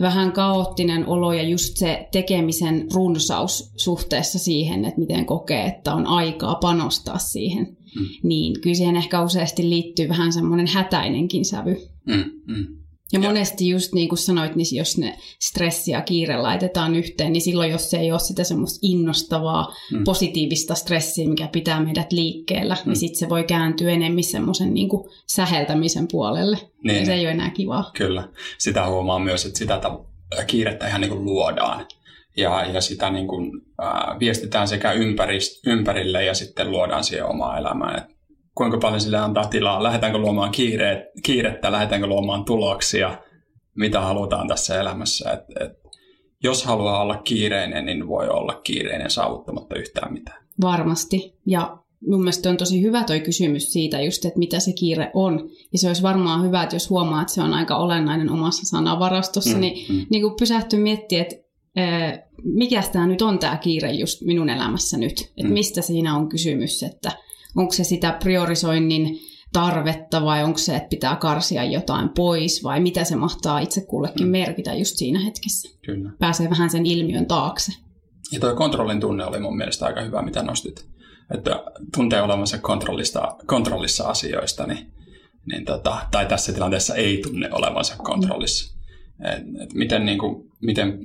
[0.00, 6.06] vähän kaoottinen olo ja just se tekemisen runsaus suhteessa siihen, että miten kokee, että on
[6.06, 8.06] aikaa panostaa siihen, mm.
[8.22, 11.76] niin kyllä siihen ehkä useasti liittyy vähän semmoinen hätäinenkin sävy.
[12.06, 12.81] Mm, mm.
[13.12, 17.32] Ja, ja monesti just niin kuin sanoit, niin jos ne stressi ja kiire laitetaan yhteen,
[17.32, 20.04] niin silloin jos se ei ole sitä semmoista innostavaa, mm.
[20.04, 22.88] positiivista stressiä, mikä pitää meidät liikkeellä, niin mm.
[22.88, 26.58] niin sitten se voi kääntyä enemmän semmoisen niin kuin säheltämisen puolelle.
[26.84, 26.98] Niin.
[26.98, 27.90] Ja se ei ole enää kivaa.
[27.96, 28.28] Kyllä.
[28.58, 29.80] Sitä huomaa myös, että sitä
[30.46, 31.86] kiirettä ihan niin kuin luodaan.
[32.36, 33.50] Ja, ja sitä niin kuin,
[33.82, 37.98] äh, viestitään sekä ympärist, ympärille ja sitten luodaan siihen omaa elämään.
[37.98, 38.16] Et
[38.54, 43.18] kuinka paljon sille antaa tilaa, lähdetäänkö luomaan kiire, kiirettä, lähdetäänkö luomaan tuloksia,
[43.74, 45.32] mitä halutaan tässä elämässä.
[45.32, 45.82] Et, et,
[46.42, 50.42] jos haluaa olla kiireinen, niin voi olla kiireinen saavuttamatta yhtään mitään.
[50.60, 51.38] Varmasti.
[51.46, 55.48] Ja mun mielestä on tosi hyvä toi kysymys siitä just, että mitä se kiire on.
[55.72, 59.54] Ja se olisi varmaan hyvä, että jos huomaa, että se on aika olennainen omassa sanavarastossa,
[59.54, 60.06] mm, niin, mm.
[60.10, 61.42] niin kun pysähtyy miettimään, että
[62.44, 65.20] mikä tämä nyt on tämä kiire just minun elämässä nyt.
[65.20, 65.52] Että mm.
[65.52, 67.12] mistä siinä on kysymys, että
[67.56, 69.18] onko se sitä priorisoinnin
[69.52, 74.26] tarvetta vai onko se, että pitää karsia jotain pois vai mitä se mahtaa itse kullekin
[74.26, 74.30] mm.
[74.30, 75.78] merkitä just siinä hetkessä.
[75.86, 76.10] Kyllä.
[76.18, 77.72] Pääsee vähän sen ilmiön taakse.
[78.32, 80.86] Ja tuo kontrollin tunne oli mun mielestä aika hyvä, mitä nostit.
[81.34, 84.92] Että tuntee olevansa kontrollista, kontrollissa asioista, niin,
[85.46, 88.76] niin tota, tai tässä tilanteessa ei tunne olevansa kontrollissa.
[88.76, 89.26] Mm.
[89.26, 90.98] Et, et miten, niin kuin, miten,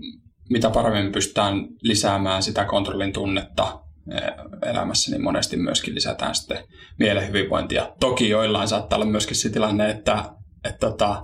[0.49, 3.79] mitä paremmin pystytään lisäämään sitä kontrollin tunnetta
[4.65, 6.63] elämässä, niin monesti myöskin lisätään sitten
[6.99, 7.91] mielen hyvinvointia.
[7.99, 10.23] Toki joillain saattaa olla myöskin se tilanne, että,
[10.63, 11.23] että tota,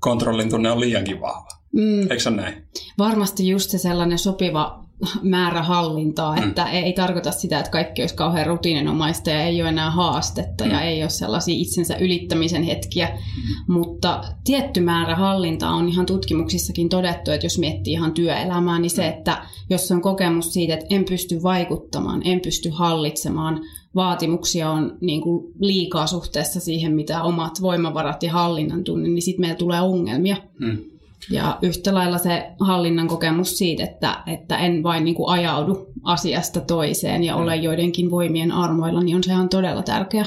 [0.00, 1.48] kontrollin tunne on liiankin vahva.
[1.72, 2.00] Mm.
[2.00, 2.68] Eikö se näin?
[2.98, 4.85] Varmasti just se sellainen sopiva
[5.22, 6.48] määrä hallintaa, mm.
[6.48, 10.70] että ei tarkoita sitä, että kaikki olisi kauhean rutiininomaista ja ei ole enää haastetta mm.
[10.70, 13.74] ja ei ole sellaisia itsensä ylittämisen hetkiä, mm.
[13.74, 19.02] mutta tietty määrä hallintaa on ihan tutkimuksissakin todettu, että jos miettii ihan työelämää, niin se,
[19.02, 19.08] mm.
[19.08, 23.60] että jos on kokemus siitä, että en pysty vaikuttamaan, en pysty hallitsemaan,
[23.94, 29.40] vaatimuksia on niin kuin liikaa suhteessa siihen, mitä omat voimavarat ja hallinnan tunne, niin sitten
[29.40, 30.36] meillä tulee ongelmia.
[30.60, 30.95] Mm.
[31.30, 36.60] Ja yhtä lailla se hallinnan kokemus siitä, että, että en vain niin kuin ajaudu asiasta
[36.60, 37.62] toiseen ja ole mm.
[37.62, 40.24] joidenkin voimien armoilla, niin on se ihan todella tärkeä.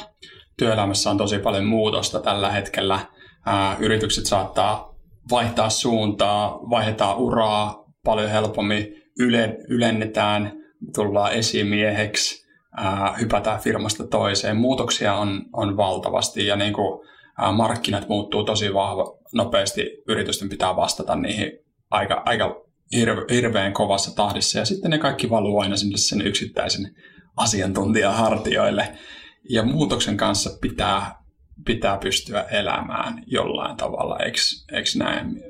[0.57, 2.99] Työelämässä on tosi paljon muutosta tällä hetkellä.
[3.45, 4.95] Ää, yritykset saattaa
[5.31, 8.87] vaihtaa suuntaa, vaihtaa uraa paljon helpommin,
[9.19, 10.51] yle, ylennetään,
[10.95, 14.57] tullaan esimieheksi, ää, hypätään firmasta toiseen.
[14.57, 17.07] Muutoksia on, on valtavasti ja niin kuin,
[17.37, 20.03] ää, markkinat muuttuu tosi vahva, nopeasti.
[20.07, 21.51] Yritysten pitää vastata niihin
[21.89, 22.65] aika, aika
[22.95, 26.95] hirve, hirveän kovassa tahdissa ja sitten ne kaikki valuu aina sinne sen yksittäisen
[27.37, 28.97] asiantuntijan hartioille.
[29.49, 31.23] Ja muutoksen kanssa pitää,
[31.65, 34.39] pitää pystyä elämään jollain tavalla, eikö,
[34.71, 35.43] eikö näin?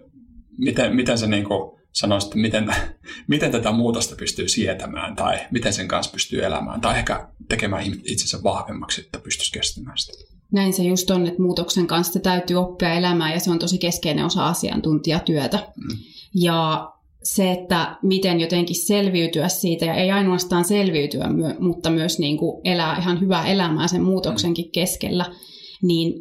[0.58, 2.76] Miten, miten se niin kuin, sanoisit, miten,
[3.28, 8.44] miten tätä muutosta pystyy sietämään tai miten sen kanssa pystyy elämään tai ehkä tekemään itsensä
[8.44, 10.38] vahvemmaksi, että pystyisi kestämään sitä.
[10.51, 14.25] Näin se just on, että muutoksen kanssa täytyy oppia elämään ja se on tosi keskeinen
[14.25, 15.57] osa asiantuntijatyötä.
[15.57, 15.97] Mm.
[16.35, 16.91] Ja
[17.23, 21.25] se, että miten jotenkin selviytyä siitä ja ei ainoastaan selviytyä,
[21.59, 25.25] mutta myös niin kuin elää ihan hyvää elämää sen muutoksenkin keskellä,
[25.81, 26.13] niin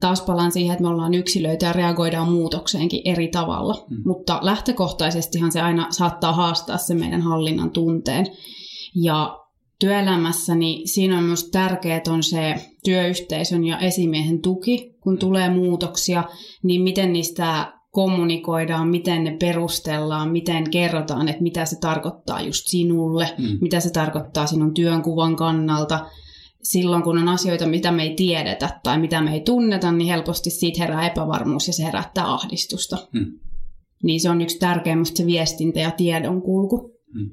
[0.00, 3.84] taas palaan siihen, että me ollaan yksilöitä ja reagoidaan muutokseenkin eri tavalla.
[3.90, 4.02] Mm.
[4.04, 8.26] Mutta lähtökohtaisestihan se aina saattaa haastaa se meidän hallinnan tunteen.
[8.94, 9.43] Ja
[9.78, 16.24] työelämässä, niin siinä on myös tärkeää on se työyhteisön ja esimiehen tuki, kun tulee muutoksia,
[16.62, 23.28] niin miten niistä kommunikoidaan, miten ne perustellaan, miten kerrotaan, että mitä se tarkoittaa just sinulle,
[23.38, 23.58] mm.
[23.60, 26.06] mitä se tarkoittaa sinun työnkuvan kannalta,
[26.62, 30.50] silloin, kun on asioita, mitä me ei tiedetä tai mitä me ei tunneta, niin helposti
[30.50, 32.96] siitä herää epävarmuus ja se herättää ahdistusta.
[33.12, 33.38] Hmm.
[34.02, 36.92] Niin se on yksi tärkeimmistä se viestintä ja tiedonkulku.
[37.14, 37.30] Hmm.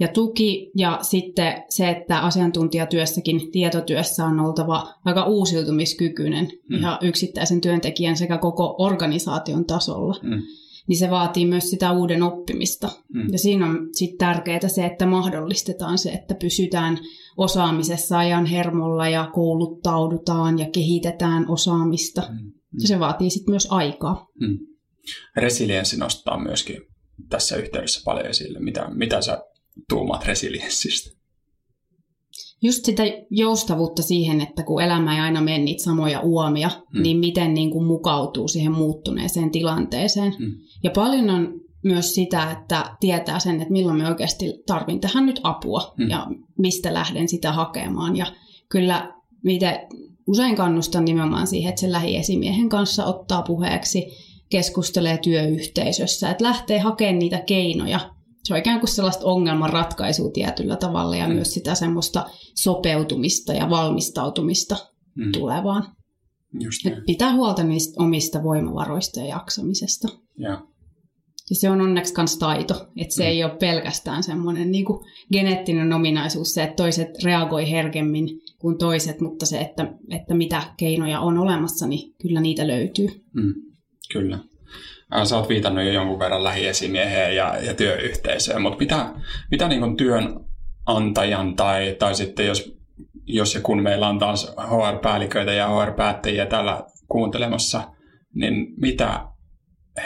[0.00, 6.78] Ja tuki ja sitten se, että asiantuntijatyössäkin tietotyössä on oltava aika uusiutumiskykyinen hmm.
[6.78, 10.14] ihan yksittäisen työntekijän sekä koko organisaation tasolla.
[10.22, 10.42] Hmm
[10.86, 12.90] niin se vaatii myös sitä uuden oppimista.
[13.14, 13.32] Mm.
[13.32, 16.98] Ja siinä on sitten tärkeää se, että mahdollistetaan se, että pysytään
[17.36, 22.22] osaamisessa ajan hermolla ja kouluttaudutaan ja kehitetään osaamista.
[22.30, 22.36] Mm.
[22.36, 22.52] Mm.
[22.80, 24.28] Ja se vaatii sitten myös aikaa.
[24.40, 24.58] Mm.
[25.36, 26.76] Resilienssi nostaa myöskin
[27.28, 28.58] tässä yhteydessä paljon esille.
[28.60, 29.44] Mitä, mitä sä
[29.88, 31.14] tuumat resilienssistä?
[32.62, 37.02] Just sitä joustavuutta siihen, että kun elämä ei aina mene niitä samoja uomia, mm.
[37.02, 40.34] niin miten niin kuin mukautuu siihen muuttuneeseen tilanteeseen.
[40.38, 40.52] Mm.
[40.84, 45.40] Ja paljon on myös sitä, että tietää sen, että milloin me oikeasti tarvin tähän nyt
[45.42, 46.10] apua mm.
[46.10, 46.26] ja
[46.58, 48.16] mistä lähden sitä hakemaan.
[48.16, 48.26] Ja
[48.68, 49.86] kyllä mitä
[50.26, 54.06] usein kannustan nimenomaan siihen, että sen lähiesimiehen kanssa ottaa puheeksi,
[54.48, 58.13] keskustelee työyhteisössä, että lähtee hakemaan niitä keinoja.
[58.44, 61.34] Se on ikään kuin sellaista ongelmanratkaisua tietyllä tavalla ja mm.
[61.34, 64.76] myös sitä semmoista sopeutumista ja valmistautumista
[65.14, 65.32] mm.
[65.32, 65.96] tulevaan.
[66.60, 67.02] Just niin.
[67.06, 70.08] pitää huolta niistä omista voimavaroista ja jaksamisesta.
[70.38, 70.66] Ja.
[71.50, 73.28] Ja se on onneksi myös taito, että se mm.
[73.28, 74.98] ei ole pelkästään semmoinen niin kuin
[75.32, 78.28] geneettinen ominaisuus, se, että toiset reagoi herkemmin
[78.58, 83.08] kuin toiset, mutta se, että, että mitä keinoja on olemassa, niin kyllä niitä löytyy.
[83.32, 83.54] Mm.
[84.12, 84.38] Kyllä.
[85.24, 89.14] Sä oot viitannut jo jonkun verran lähiesimieheen ja, ja työyhteisöön, mutta mitä,
[89.50, 92.76] mitä niin työnantajan tai, tai sitten jos,
[93.26, 97.90] jos ja kun meillä on taas HR-päälliköitä ja HR-päättäjiä täällä kuuntelemassa,
[98.34, 99.26] niin mitä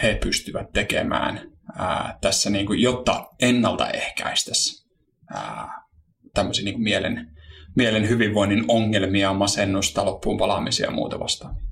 [0.03, 1.41] he pystyvät tekemään
[1.79, 4.89] ää, tässä, niin kuin, jotta ennaltaehkäistäisiin
[6.35, 7.31] tämmöisiä niin mielen,
[7.77, 11.68] mielen hyvinvoinnin ongelmia, masennusta, loppuun palaamisia ja muuta vastaavia?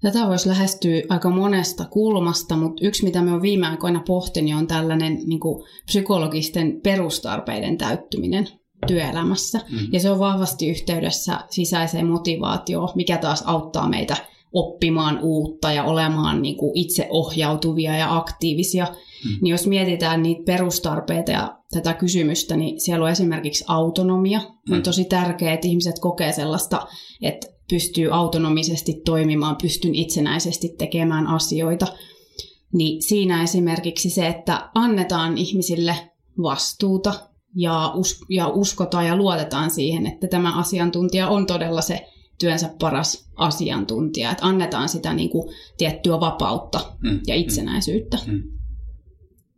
[0.00, 4.66] Tätä voisi lähestyä aika monesta kulmasta, mutta yksi, mitä me on viime aikoina pohtinut, on
[4.66, 8.48] tällainen niin kuin psykologisten perustarpeiden täyttyminen
[8.86, 9.60] työelämässä.
[9.70, 9.78] Mm.
[9.92, 14.16] Ja se on vahvasti yhteydessä sisäiseen motivaatioon, mikä taas auttaa meitä
[14.52, 18.84] oppimaan uutta ja olemaan niin kuin itseohjautuvia ja aktiivisia.
[18.84, 19.38] Mm.
[19.42, 24.40] Niin jos mietitään niitä perustarpeita ja tätä kysymystä, niin siellä on esimerkiksi autonomia.
[24.68, 24.74] Mm.
[24.76, 26.86] On tosi tärkeää, että ihmiset kokee sellaista,
[27.22, 31.86] että pystyy autonomisesti toimimaan, pystyn itsenäisesti tekemään asioita.
[32.72, 35.96] Niin siinä esimerkiksi se, että annetaan ihmisille
[36.42, 42.06] vastuuta ja, us- ja uskotaan ja luotetaan siihen, että tämä asiantuntija on todella se
[42.40, 47.20] työnsä paras asiantuntija, että annetaan sitä niin kuin tiettyä vapautta mm.
[47.26, 48.18] ja itsenäisyyttä.
[48.26, 48.42] Mm.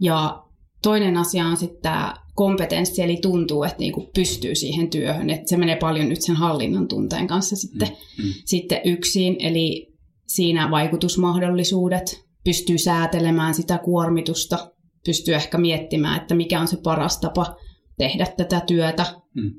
[0.01, 0.45] Ja
[0.83, 5.31] toinen asia on sitten tämä kompetenssi, eli tuntuu, että niin kuin pystyy siihen työhön.
[5.31, 8.25] Että se menee paljon nyt sen hallinnan tunteen kanssa sitten, mm.
[8.25, 8.33] Mm.
[8.45, 9.95] sitten yksin, eli
[10.27, 14.73] siinä vaikutusmahdollisuudet, pystyy säätelemään sitä kuormitusta,
[15.05, 17.57] pystyy ehkä miettimään, että mikä on se paras tapa
[17.99, 19.07] tehdä tätä työtä.
[19.35, 19.51] Mm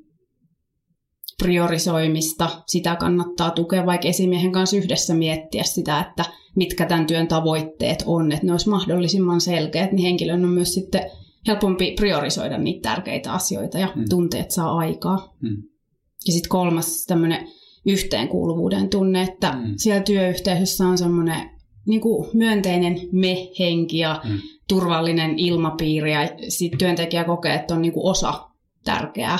[1.43, 8.03] priorisoimista, sitä kannattaa tukea, vaikka esimiehen kanssa yhdessä miettiä sitä, että mitkä tämän työn tavoitteet
[8.05, 11.11] on, että ne olisi mahdollisimman selkeät, niin henkilön on myös sitten
[11.47, 14.05] helpompi priorisoida niitä tärkeitä asioita ja mm.
[14.09, 15.35] tunteet saa aikaa.
[15.41, 15.63] Mm.
[16.27, 17.47] Ja sitten kolmas tämmöinen
[17.85, 19.73] yhteenkuuluvuuden tunne, että mm.
[19.77, 21.49] siellä työyhteisössä on semmoinen
[21.85, 22.01] niin
[22.33, 24.39] myönteinen me-henki ja mm.
[24.67, 28.49] turvallinen ilmapiiri ja sitten työntekijä kokee, että on niin kuin osa
[28.83, 29.39] tärkeää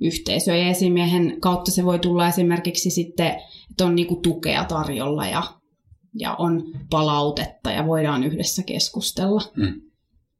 [0.00, 0.56] yhteisöä.
[0.56, 3.26] Ja esimiehen kautta se voi tulla esimerkiksi sitten,
[3.70, 5.42] että on niinku tukea tarjolla ja,
[6.18, 9.42] ja on palautetta ja voidaan yhdessä keskustella.
[9.56, 9.80] Mm.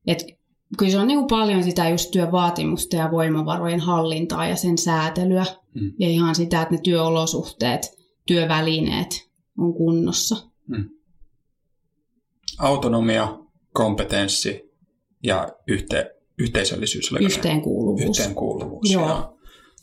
[0.07, 0.25] Et
[0.79, 5.45] kyllä se on niinku paljon sitä just työvaatimusta ja voimavarojen hallintaa ja sen säätelyä.
[5.75, 5.93] Mm.
[5.99, 10.37] Ja ihan sitä, että ne työolosuhteet, työvälineet on kunnossa.
[10.67, 10.91] Mm.
[12.59, 13.39] Autonomia,
[13.73, 14.75] kompetenssi
[15.23, 17.13] ja yhte, yhteisöllisyys.
[17.21, 18.19] Yhteenkuuluvuus.
[18.19, 19.09] Yhteenkuuluvuus, joo.
[19.09, 19.35] joo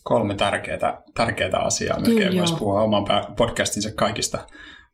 [0.03, 1.99] kolme tärkeää, tärkeää asiaa.
[1.99, 3.05] Melkein voisi puhua oman
[3.37, 4.47] podcastinsa kaikista,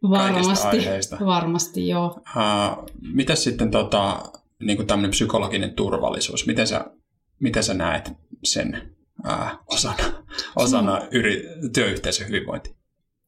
[0.10, 1.18] varmasti, kaikista aiheista.
[1.26, 2.06] Varmasti, joo.
[2.08, 4.24] Uh, Miten sitten tota,
[4.60, 6.86] niin kuin tämmöinen psykologinen turvallisuus, miten sä,
[7.40, 8.12] miten sä näet
[8.44, 10.24] sen uh, osana,
[10.56, 11.44] osana yri,
[11.74, 12.76] työyhteisön hyvinvointi?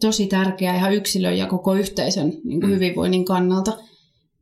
[0.01, 2.75] Tosi tärkeää ihan yksilön ja koko yhteisön niin kuin mm.
[2.75, 3.77] hyvinvoinnin kannalta.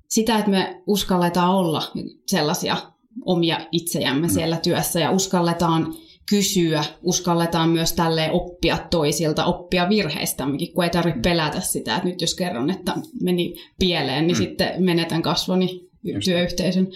[0.07, 1.83] Sitä, että me uskalletaan olla
[2.27, 2.77] sellaisia
[3.25, 4.33] omia itsejämme mm.
[4.33, 5.93] siellä työssä ja uskalletaan
[6.29, 12.21] kysyä, uskalletaan myös tälle oppia toisilta, oppia virheistämmekin, kun ei tarvitse pelätä sitä, että nyt
[12.21, 14.43] jos kerron, että meni pieleen, niin mm.
[14.43, 16.25] sitten menetän kasvoni Just.
[16.25, 16.87] työyhteisön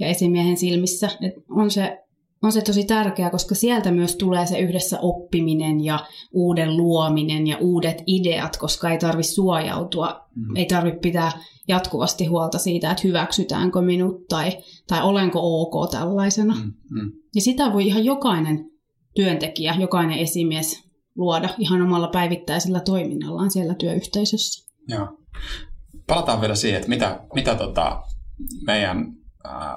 [0.00, 1.10] ja esimiehen silmissä.
[1.22, 1.98] Et on, se,
[2.42, 7.56] on se tosi tärkeää, koska sieltä myös tulee se yhdessä oppiminen ja uuden luominen ja
[7.60, 10.56] uudet ideat, koska ei tarvitse suojautua, mm.
[10.56, 11.32] ei tarvitse pitää
[11.68, 14.52] jatkuvasti huolta siitä, että hyväksytäänkö minut tai,
[14.86, 16.54] tai olenko ok tällaisena.
[16.54, 17.00] Mm.
[17.00, 17.12] Mm.
[17.34, 18.70] Ja sitä voi ihan jokainen
[19.14, 24.70] työntekijä, jokainen esimies luoda ihan omalla päivittäisellä toiminnallaan siellä työyhteisössä.
[24.88, 25.08] Joo.
[26.06, 28.02] Palataan vielä siihen, että mitä, mitä tota
[28.66, 29.06] meidän
[29.46, 29.74] äh,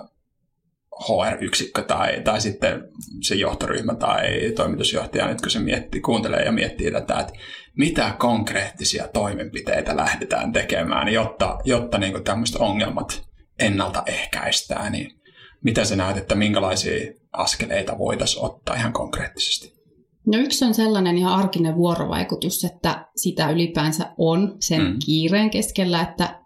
[0.99, 2.83] HR-yksikkö tai, tai sitten
[3.21, 7.33] se johtoryhmä tai toimitusjohtaja nyt kun se miettii, kuuntelee ja miettii tätä, että
[7.77, 13.23] mitä konkreettisia toimenpiteitä lähdetään tekemään, jotta, jotta niin tämmöiset ongelmat
[13.59, 15.11] ennaltaehkäistään, niin
[15.63, 19.73] mitä sä näet, että minkälaisia askeleita voitaisiin ottaa ihan konkreettisesti?
[20.25, 24.95] No yksi on sellainen ihan arkinen vuorovaikutus, että sitä ylipäänsä on sen mm.
[25.05, 26.42] kiireen keskellä, että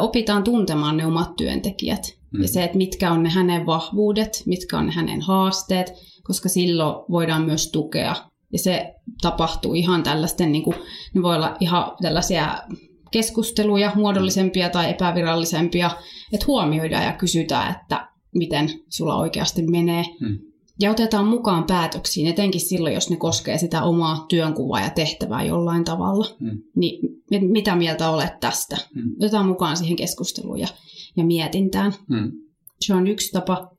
[0.00, 2.18] opitaan tuntemaan ne omat työntekijät.
[2.32, 2.42] Mm.
[2.42, 7.04] Ja se, että mitkä on ne hänen vahvuudet, mitkä on ne hänen haasteet, koska silloin
[7.10, 8.14] voidaan myös tukea.
[8.52, 10.76] Ja se tapahtuu ihan tällaisten, niin kuin,
[11.14, 12.58] ne voi olla ihan tällaisia
[13.10, 15.90] keskusteluja, muodollisempia tai epävirallisempia,
[16.32, 20.04] että huomioidaan ja kysytään, että miten sulla oikeasti menee.
[20.20, 20.38] Hmm.
[20.80, 25.84] Ja otetaan mukaan päätöksiin, etenkin silloin, jos ne koskee sitä omaa työnkuvaa ja tehtävää jollain
[25.84, 26.26] tavalla.
[26.40, 26.62] Hmm.
[26.76, 27.00] Niin
[27.40, 28.76] mitä mieltä olet tästä?
[28.94, 29.12] Hmm.
[29.18, 30.68] Otetaan mukaan siihen keskusteluun ja,
[31.16, 31.92] ja mietintään.
[32.08, 32.32] Hmm.
[32.80, 33.70] Se on yksi tapa.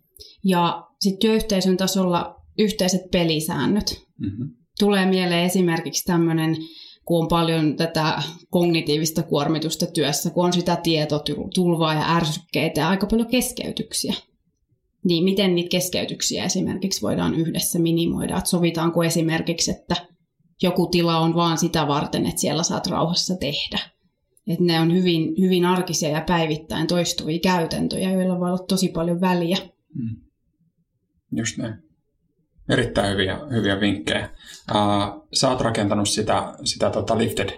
[0.43, 4.05] Ja sitten työyhteisön tasolla yhteiset pelisäännöt.
[4.19, 4.49] Hmm.
[4.79, 6.57] Tulee mieleen esimerkiksi tämmöinen
[7.07, 13.07] kun on paljon tätä kognitiivista kuormitusta työssä, kun on sitä tietotulvaa ja ärsykkeitä ja aika
[13.07, 14.13] paljon keskeytyksiä.
[15.07, 18.37] Niin miten niitä keskeytyksiä esimerkiksi voidaan yhdessä minimoida?
[18.37, 19.95] Että sovitaanko esimerkiksi, että
[20.61, 23.79] joku tila on vaan sitä varten, että siellä saat rauhassa tehdä.
[24.47, 29.21] Että ne on hyvin, hyvin arkisia ja päivittäin toistuvia käytäntöjä, joilla voi olla tosi paljon
[29.21, 29.57] väliä.
[29.93, 30.15] Mm.
[31.31, 31.73] Just näin.
[32.69, 34.29] Erittäin hyviä, hyviä vinkkejä.
[34.71, 37.49] Uh, sä oot rakentanut sitä, sitä tota Lifted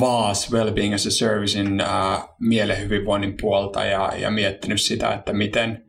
[0.00, 5.83] VAS, Wellbeing as a Servicein uh, mielen hyvinvoinnin puolta ja, ja miettinyt sitä, että miten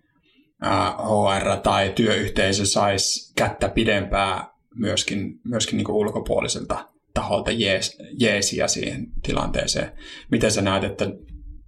[0.62, 9.08] HR tai työyhteisö saisi kättä pidempää myöskin, myöskin niin kuin ulkopuoliselta taholta jees, jeesiä siihen
[9.24, 9.92] tilanteeseen.
[10.32, 11.06] Miten sä näet, että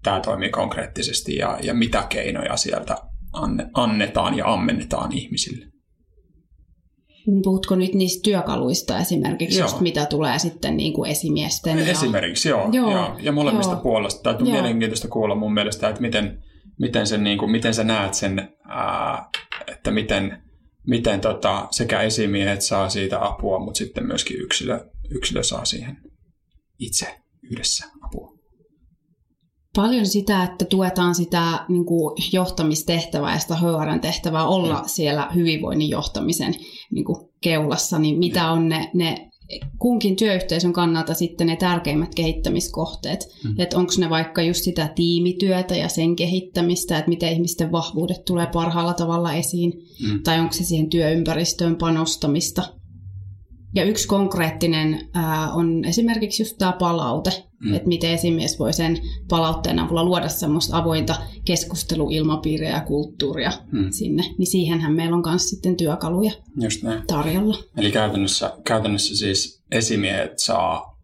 [0.03, 2.95] tämä toimii konkreettisesti ja, ja mitä keinoja sieltä
[3.33, 5.65] anne, annetaan ja ammennetaan ihmisille?
[7.43, 11.79] Puhutko nyt niistä työkaluista esimerkiksi, just mitä tulee sitten niin kuin esimiesten?
[11.79, 12.55] Esimerkiksi, ja...
[12.55, 12.69] joo.
[12.71, 13.15] joo, joo.
[13.19, 13.81] Ja molemmista joo.
[13.81, 14.33] puolesta.
[14.33, 16.43] Tämä on mielenkiintoista kuulla mun mielestä, että miten,
[16.79, 19.29] miten, sen, niin kuin, miten sä näet sen, ää,
[19.67, 20.43] että miten,
[20.87, 25.97] miten tota, sekä esimiehet saa siitä apua, mutta sitten myöskin yksilö, yksilö saa siihen
[26.79, 27.19] itse
[27.51, 28.37] yhdessä apua
[29.77, 34.87] paljon sitä, että tuetaan sitä niin kuin johtamistehtävää ja sitä HRn tehtävää olla mm.
[34.87, 36.53] siellä hyvinvoinnin johtamisen
[36.91, 39.26] niin kuin keulassa, niin mitä on ne, ne
[39.79, 43.27] kunkin työyhteisön kannalta sitten ne tärkeimmät kehittämiskohteet.
[43.43, 43.55] Mm.
[43.59, 48.47] Että onko ne vaikka just sitä tiimityötä ja sen kehittämistä, että miten ihmisten vahvuudet tulee
[48.53, 49.73] parhaalla tavalla esiin,
[50.07, 50.23] mm.
[50.23, 52.76] tai onko se siihen työympäristöön panostamista.
[53.75, 57.73] Ja yksi konkreettinen ää, on esimerkiksi just tämä palaute, mm.
[57.73, 58.97] että miten esimies voi sen
[59.29, 63.91] palautteen avulla luoda semmoista avointa keskusteluilmapiiriä ja kulttuuria mm.
[63.91, 64.23] sinne.
[64.37, 67.03] Niin siihenhän meillä on myös sitten työkaluja just näin.
[67.07, 67.57] tarjolla.
[67.77, 70.97] Eli käytännössä, käytännössä siis esimiehet saa,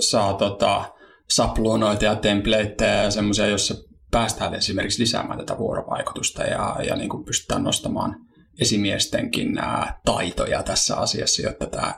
[0.00, 0.84] saa tota,
[1.30, 3.74] sapluunoita ja templateja ja semmoisia, joissa
[4.10, 8.27] päästään esimerkiksi lisäämään tätä vuorovaikutusta ja, ja niin kuin pystytään nostamaan
[8.60, 11.94] esimiestenkin nämä taitoja tässä asiassa, jotta tämä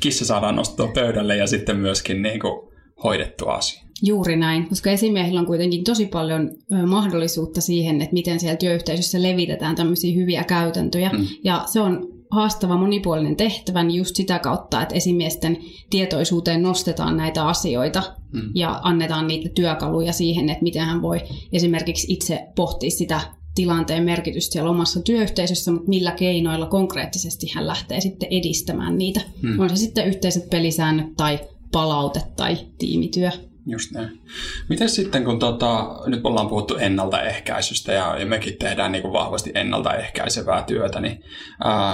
[0.00, 2.72] kissa saadaan nostaa pöydälle ja sitten myöskin niin kuin
[3.04, 3.82] hoidettu asia.
[4.02, 6.50] Juuri näin, koska esimiehillä on kuitenkin tosi paljon
[6.86, 11.10] mahdollisuutta siihen, että miten siellä työyhteisössä levitetään tämmöisiä hyviä käytäntöjä.
[11.10, 11.26] Mm.
[11.44, 15.58] Ja se on haastava monipuolinen tehtävä niin just sitä kautta, että esimiesten
[15.90, 18.50] tietoisuuteen nostetaan näitä asioita mm.
[18.54, 21.20] ja annetaan niitä työkaluja siihen, että miten hän voi
[21.52, 23.20] esimerkiksi itse pohtia sitä
[23.54, 29.20] tilanteen merkitystä siellä omassa työyhteisössä, mutta millä keinoilla konkreettisesti hän lähtee sitten edistämään niitä.
[29.42, 29.60] Hmm.
[29.60, 31.40] On se sitten yhteiset pelisäännöt tai
[31.72, 33.30] palaute tai tiimityö.
[33.66, 34.20] Just näin.
[34.68, 39.52] Miten sitten, kun tota, nyt ollaan puhuttu ennaltaehkäisystä ja, ja mekin tehdään niin kuin vahvasti
[39.54, 41.18] ennaltaehkäisevää työtä, niin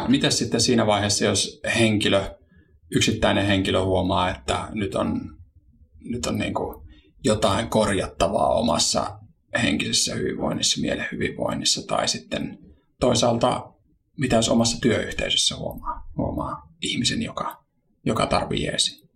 [0.09, 2.23] miten sitten siinä vaiheessa, jos henkilö,
[2.95, 5.21] yksittäinen henkilö huomaa, että nyt on,
[6.01, 6.77] nyt on niin kuin
[7.25, 9.19] jotain korjattavaa omassa
[9.59, 12.59] henkisessä hyvinvoinnissa, mielen hyvinvoinnissa tai sitten
[13.01, 13.73] toisaalta
[14.19, 17.65] mitä jos omassa työyhteisössä huomaa, huomaa ihmisen, joka,
[18.07, 19.09] joka tarvii jeesi.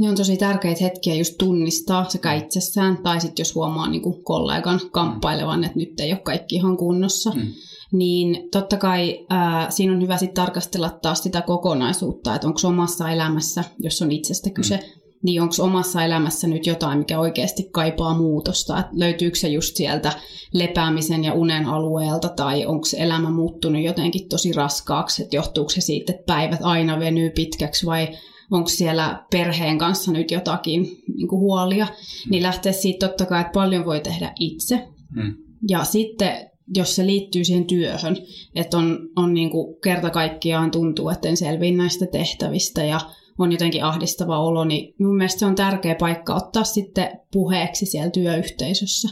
[0.00, 4.24] Ne on tosi tärkeitä hetkiä just tunnistaa sekä itsessään tai sitten jos huomaa niin kuin
[4.24, 7.30] kollegan kamppailevan, että nyt ei ole kaikki ihan kunnossa.
[7.30, 7.46] Mm.
[7.92, 13.10] Niin totta kai ää, siinä on hyvä sitten tarkastella taas sitä kokonaisuutta, että onko omassa
[13.10, 18.14] elämässä, jos on itsestä kyse, mm niin onko omassa elämässä nyt jotain, mikä oikeasti kaipaa
[18.14, 18.78] muutosta?
[18.78, 20.12] Et löytyykö se just sieltä
[20.52, 26.12] lepäämisen ja unen alueelta, tai onko elämä muuttunut jotenkin tosi raskaaksi, että johtuuko se siitä,
[26.12, 28.08] että päivät aina venyy pitkäksi, vai
[28.50, 30.82] onko siellä perheen kanssa nyt jotakin
[31.16, 32.30] niin huolia, mm.
[32.30, 34.88] niin lähtee siitä totta kai, että paljon voi tehdä itse.
[35.10, 35.34] Mm.
[35.68, 38.16] Ja sitten jos se liittyy siihen työhön,
[38.54, 43.00] että on, on niin kuin kerta kaikkiaan tuntuu, että en selviä näistä tehtävistä ja
[43.38, 48.10] on jotenkin ahdistava olo, niin mun mielestä se on tärkeä paikka ottaa sitten puheeksi siellä
[48.10, 49.08] työyhteisössä.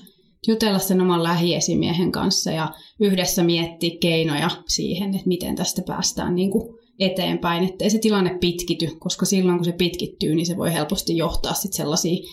[0.49, 6.51] Jutella sen oman lähiesimiehen kanssa ja yhdessä miettiä keinoja siihen, että miten tästä päästään niin
[6.51, 11.17] kuin eteenpäin, ettei se tilanne pitkity, koska silloin kun se pitkittyy, niin se voi helposti
[11.17, 12.25] johtaa sitten sellaisiin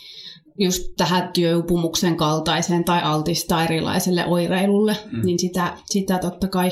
[0.60, 5.26] just tähän työupumuksen kaltaiseen tai altistaa erilaiselle oireilulle, mm.
[5.26, 6.72] niin sitä, sitä totta kai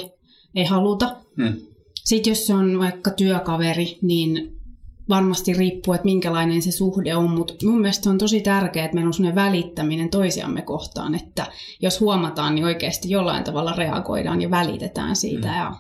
[0.56, 1.16] ei haluta.
[1.38, 1.54] Mm.
[1.96, 4.61] Sitten jos se on vaikka työkaveri, niin
[5.10, 9.10] varmasti riippuu, että minkälainen se suhde on, mutta mun mielestä on tosi tärkeää, että meillä
[9.10, 11.48] on sellainen välittäminen toisiamme kohtaan, että
[11.82, 15.54] jos huomataan, niin oikeasti jollain tavalla reagoidaan ja välitetään siitä mm.
[15.54, 15.74] ja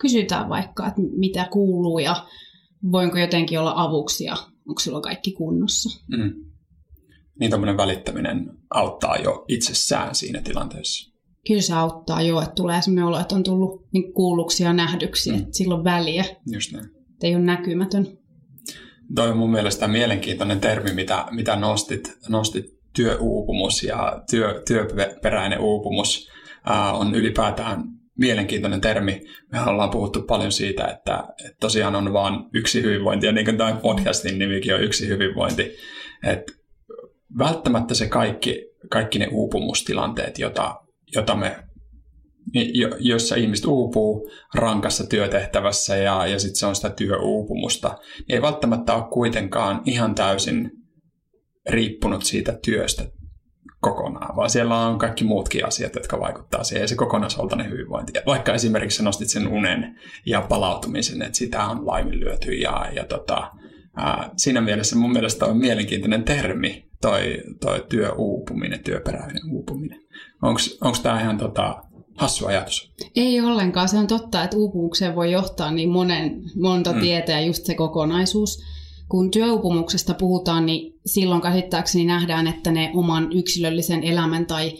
[0.00, 2.26] kysytään vaikka, että mitä kuuluu ja
[2.92, 4.36] voinko jotenkin olla avuksi ja
[4.68, 6.04] onko sulla kaikki kunnossa.
[6.16, 6.34] Mm.
[7.40, 11.14] Niin tämmöinen välittäminen auttaa jo itsessään siinä tilanteessa.
[11.46, 15.30] Kyllä se auttaa jo, että tulee sellainen olo, että on tullut niin kuulluksi ja nähdyksi,
[15.30, 15.38] mm.
[15.38, 16.24] että sillä on väliä.
[16.52, 16.86] Just näin.
[16.86, 18.17] Että ei ole näkymätön.
[19.14, 22.64] Toi on mun mielestä mielenkiintoinen termi, mitä, mitä nostit, nostit
[22.96, 26.30] työuupumus ja työ, työperäinen uupumus
[26.70, 27.82] uh, on ylipäätään
[28.18, 29.20] mielenkiintoinen termi.
[29.52, 33.58] Me ollaan puhuttu paljon siitä, että, että tosiaan on vain yksi hyvinvointi, ja niin kuin
[33.58, 35.76] tämä podcastin nimikin on yksi hyvinvointi.
[36.24, 36.52] Että
[37.38, 40.74] välttämättä se kaikki, kaikki ne uupumustilanteet, jota,
[41.14, 41.56] jota me
[42.98, 48.94] jossa ihmiset uupuu rankassa työtehtävässä ja, ja sitten se on sitä työuupumusta, niin ei välttämättä
[48.94, 50.70] ole kuitenkaan ihan täysin
[51.68, 53.04] riippunut siitä työstä
[53.80, 58.12] kokonaan, vaan siellä on kaikki muutkin asiat, jotka vaikuttaa siihen ja se kokonaisvaltainen hyvinvointi.
[58.26, 63.50] Vaikka esimerkiksi nostit sen unen ja palautumisen, että sitä on laiminlyöty ja, ja tota,
[63.96, 70.00] ää, siinä mielessä mun mielestä on mielenkiintoinen termi toi, toi työuupuminen, työperäinen uupuminen.
[70.80, 71.82] Onko tämä ihan tota,
[72.18, 72.90] hassu ajatus?
[73.16, 73.88] Ei ollenkaan.
[73.88, 77.00] Se on totta, että uupumukseen voi johtaa niin monen, monta mm.
[77.00, 78.62] tietä ja just se kokonaisuus.
[79.08, 84.72] Kun työuupumuksesta puhutaan, niin silloin käsittääkseni nähdään, että ne oman yksilöllisen elämän tai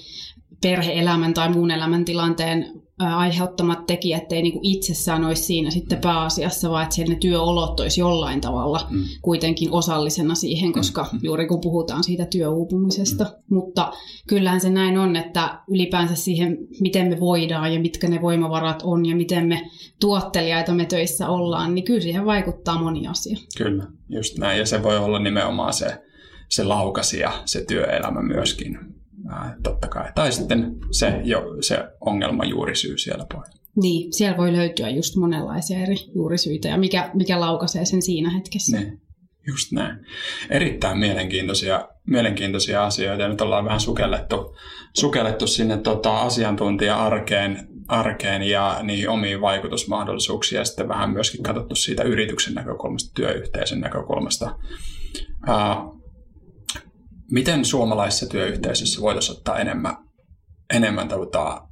[0.63, 6.95] perheelämän tai muun elämäntilanteen aiheuttamat tekijät ei niinku itsessään olisi siinä sitten pääasiassa, vaan että
[6.95, 9.05] siellä ne työolot olisi jollain tavalla mm.
[9.23, 11.19] kuitenkin osallisena siihen, koska mm.
[11.23, 13.25] juuri kun puhutaan siitä työuupumisesta.
[13.25, 13.57] Mm.
[13.57, 13.93] Mutta
[14.27, 19.07] kyllähän se näin on, että ylipäänsä siihen, miten me voidaan ja mitkä ne voimavarat on
[19.07, 19.71] ja miten me
[20.01, 23.37] tuottelijaita me töissä ollaan, niin kyllä siihen vaikuttaa moni asia.
[23.59, 24.59] Kyllä, just näin.
[24.59, 26.03] Ja se voi olla nimenomaan se,
[26.49, 28.98] se laukasija, se työelämä myöskin
[29.29, 30.13] ää, totta kai.
[30.15, 33.59] Tai sitten se, jo, se ongelma juurisyy siellä pohjalla.
[33.77, 38.77] Niin, siellä voi löytyä just monenlaisia eri juurisyitä ja mikä, mikä laukaisee sen siinä hetkessä.
[38.77, 39.01] Niin,
[39.47, 39.99] just näin.
[40.51, 44.57] Erittäin mielenkiintoisia, mielenkiintoisia asioita ja nyt ollaan vähän sukellettu,
[44.97, 52.03] sukellettu sinne tota, asiantuntija-arkeen arkeen ja niin omiin vaikutusmahdollisuuksia ja sitten vähän myöskin katsottu siitä
[52.03, 54.57] yrityksen näkökulmasta, työyhteisön näkökulmasta.
[55.49, 55.98] Uh,
[57.31, 59.97] miten suomalaisessa työyhteisössä voitaisiin ottaa enemmän,
[60.75, 61.69] enemmän tota,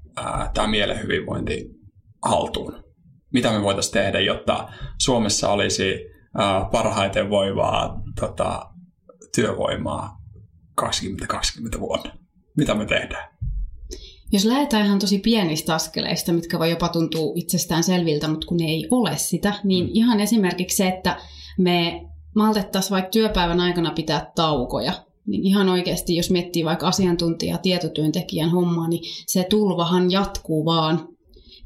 [0.54, 1.70] tämä mielen hyvinvointi
[2.22, 2.84] haltuun?
[3.32, 5.94] Mitä me voitaisiin tehdä, jotta Suomessa olisi
[6.38, 8.70] ää, parhaiten voivaa tota,
[9.34, 10.16] työvoimaa
[10.74, 12.12] 2020 vuonna?
[12.56, 13.36] Mitä me tehdään?
[14.32, 18.64] Jos lähdetään ihan tosi pienistä askeleista, mitkä voi jopa tuntua itsestään selviltä, mutta kun ne
[18.64, 19.90] ei ole sitä, niin mm.
[19.94, 21.16] ihan esimerkiksi se, että
[21.58, 22.02] me
[22.34, 28.88] maltettaisiin vaikka työpäivän aikana pitää taukoja niin ihan oikeasti, jos miettii vaikka asiantuntija tietotyöntekijän hommaa,
[28.88, 31.08] niin se tulvahan jatkuu vaan.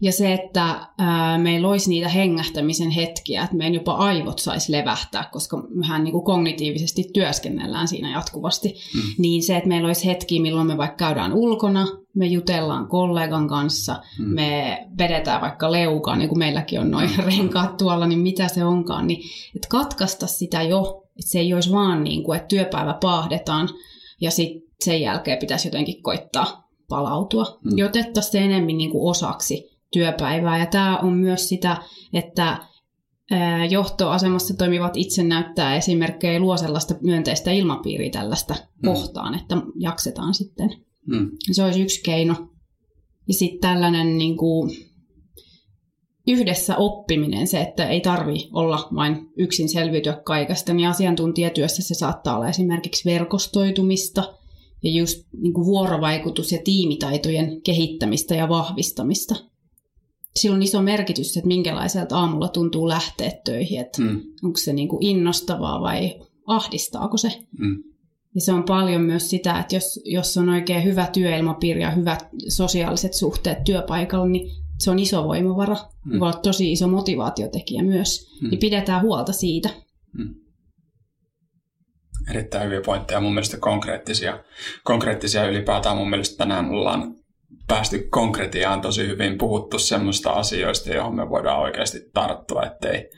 [0.02, 5.28] Ja se, että ää, meillä olisi niitä hengähtämisen hetkiä, että meidän jopa aivot saisi levähtää,
[5.32, 9.00] koska mehän niin kuin kognitiivisesti työskennellään siinä jatkuvasti, mm.
[9.18, 14.02] niin se, että meillä olisi hetki, milloin me vaikka käydään ulkona, me jutellaan kollegan kanssa,
[14.18, 14.24] mm.
[14.24, 17.24] me vedetään vaikka leukaan, niin kuin meilläkin on noin mm.
[17.24, 19.20] renkaat tuolla, niin mitä se onkaan, niin
[19.56, 23.68] että katkaista sitä jo se ei olisi vaan niin kuin, että työpäivä paahdetaan
[24.20, 27.58] ja sitten sen jälkeen pitäisi jotenkin koittaa palautua.
[27.64, 27.78] Mm.
[27.78, 30.58] Jotettaisiin se enemmän niin kuin osaksi työpäivää.
[30.58, 31.76] Ja tämä on myös sitä,
[32.12, 32.58] että
[33.70, 38.86] johtoasemassa toimivat itse näyttää esimerkkejä luo sellaista myönteistä ilmapiiriä tällaista mm.
[38.86, 40.70] kohtaan, että jaksetaan sitten.
[41.06, 41.30] Mm.
[41.52, 42.34] Se olisi yksi keino.
[43.28, 44.70] Ja sitten tällainen niin kuin,
[46.30, 52.36] yhdessä oppiminen, se, että ei tarvi olla vain yksin selviytyä kaikesta, niin asiantuntijatyössä se saattaa
[52.36, 54.34] olla esimerkiksi verkostoitumista
[54.82, 59.34] ja just niin kuin vuorovaikutus- ja tiimitaitojen kehittämistä ja vahvistamista.
[60.36, 64.20] Sillä on iso merkitys, että minkälaiselta aamulla tuntuu lähteä töihin, että mm.
[64.44, 67.32] onko se niin kuin innostavaa vai ahdistaako se.
[67.58, 67.82] Mm.
[68.34, 72.28] Ja se on paljon myös sitä, että jos, jos on oikein hyvä työilmapiiri ja hyvät
[72.48, 74.50] sosiaaliset suhteet työpaikalla, niin
[74.80, 75.76] se on iso voimavara.
[76.04, 76.20] Mm.
[76.20, 78.38] Voi olla tosi iso motivaatiotekijä myös.
[78.42, 78.50] Mm.
[78.50, 79.68] Niin pidetään huolta siitä.
[80.12, 80.34] Mm.
[82.30, 83.20] Erittäin hyviä pointteja.
[83.20, 84.44] Mun mielestä konkreettisia,
[84.84, 85.96] konkreettisia ylipäätään.
[85.96, 87.14] Mun mielestä tänään ollaan
[87.66, 89.38] päästy konkretiaan tosi hyvin.
[89.38, 93.10] Puhuttu semmoista asioista, johon me voidaan oikeasti tarttua, ettei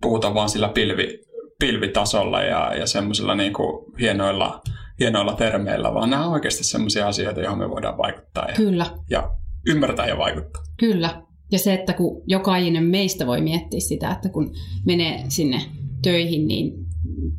[0.00, 1.18] puhuta vaan sillä pilvi,
[1.58, 3.52] pilvitasolla ja, ja semmoisilla niin
[4.00, 4.62] hienoilla
[5.00, 8.48] hienoilla termeillä, vaan nämä on oikeasti sellaisia asioita, joihin me voidaan vaikuttaa.
[8.48, 8.86] Ja, Kyllä.
[9.10, 9.30] Ja
[9.66, 10.62] ymmärtää ja vaikuttaa.
[10.76, 11.22] Kyllä.
[11.52, 14.54] Ja se, että kun jokainen meistä voi miettiä sitä, että kun
[14.86, 15.62] menee sinne
[16.02, 16.86] töihin, niin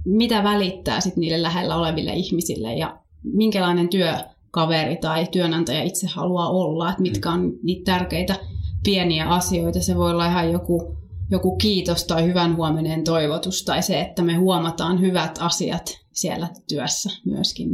[0.06, 6.90] mitä välittää sitten niille lähellä oleville ihmisille ja minkälainen työkaveri tai työnantaja itse haluaa olla,
[6.90, 8.36] että mitkä on niitä tärkeitä
[8.84, 9.82] pieniä asioita.
[9.82, 10.98] Se voi olla ihan joku,
[11.32, 17.10] joku kiitos tai hyvän huominen toivotus tai se, että me huomataan hyvät asiat siellä työssä
[17.26, 17.70] myöskin.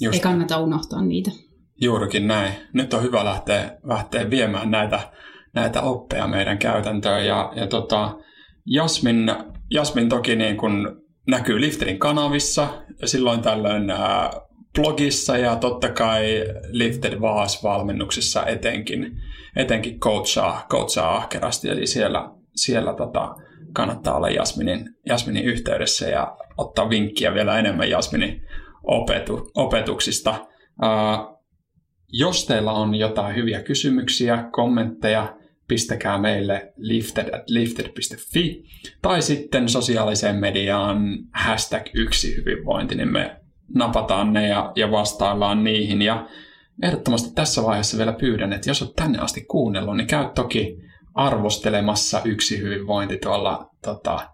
[0.00, 0.14] Just.
[0.14, 1.30] Ei kannata unohtaa niitä.
[1.80, 2.52] Juurikin näin.
[2.72, 5.00] Nyt on hyvä lähteä, lähteä viemään näitä,
[5.54, 7.26] näitä oppeja meidän käytäntöön.
[7.26, 8.18] Ja, ja tota,
[8.66, 9.34] Jasmin,
[9.70, 12.68] Jasmin toki niin kun näkyy Lifterin kanavissa,
[13.04, 14.30] silloin tällöin ää,
[14.74, 19.20] blogissa ja totta kai Lifted Vaas-valmennuksissa etenkin,
[19.56, 23.34] etenkin coachaa, coachaa ahkerasti, eli siellä, siellä tota,
[23.72, 28.42] kannattaa olla Jasminin, Jasminin yhteydessä ja ottaa vinkkiä vielä enemmän Jasminin
[28.82, 30.34] opetu, opetuksista.
[30.82, 31.37] Uh,
[32.08, 35.36] jos teillä on jotain hyviä kysymyksiä, kommentteja,
[35.68, 38.64] pistäkää meille lifted at lifted.fi
[39.02, 43.36] tai sitten sosiaaliseen mediaan hashtag yksi hyvinvointi, niin me
[43.74, 46.02] napataan ne ja, ja vastaillaan niihin.
[46.02, 46.26] Ja
[46.82, 50.78] ehdottomasti tässä vaiheessa vielä pyydän, että jos olet tänne asti kuunnellut, niin käy toki
[51.14, 54.28] arvostelemassa yksi hyvinvointi tuolla tota,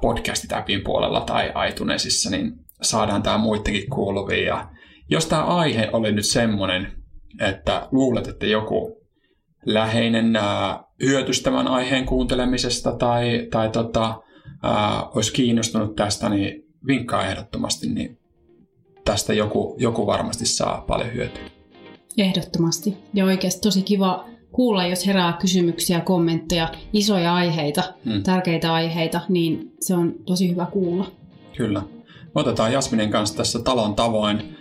[0.00, 4.46] podcastit-appin puolella tai iTunesissa, niin saadaan tämä muidenkin kuuluviin.
[4.46, 4.68] Ja
[5.10, 6.92] jos tämä aihe oli nyt semmoinen,
[7.40, 9.00] että luulet, että joku
[9.66, 14.20] läheinen ää, hyötys tämän aiheen kuuntelemisesta tai, tai tota,
[14.62, 18.18] ää, olisi kiinnostunut tästä, niin vinkkaa ehdottomasti, niin
[19.04, 21.42] tästä joku, joku varmasti saa paljon hyötyä.
[22.18, 22.96] Ehdottomasti.
[23.14, 28.22] Ja oikeasti tosi kiva kuulla, jos herää kysymyksiä, kommentteja, isoja aiheita, hmm.
[28.22, 31.12] tärkeitä aiheita, niin se on tosi hyvä kuulla.
[31.56, 31.82] Kyllä.
[32.34, 34.56] Me otetaan Jasminin kanssa tässä talon tavoin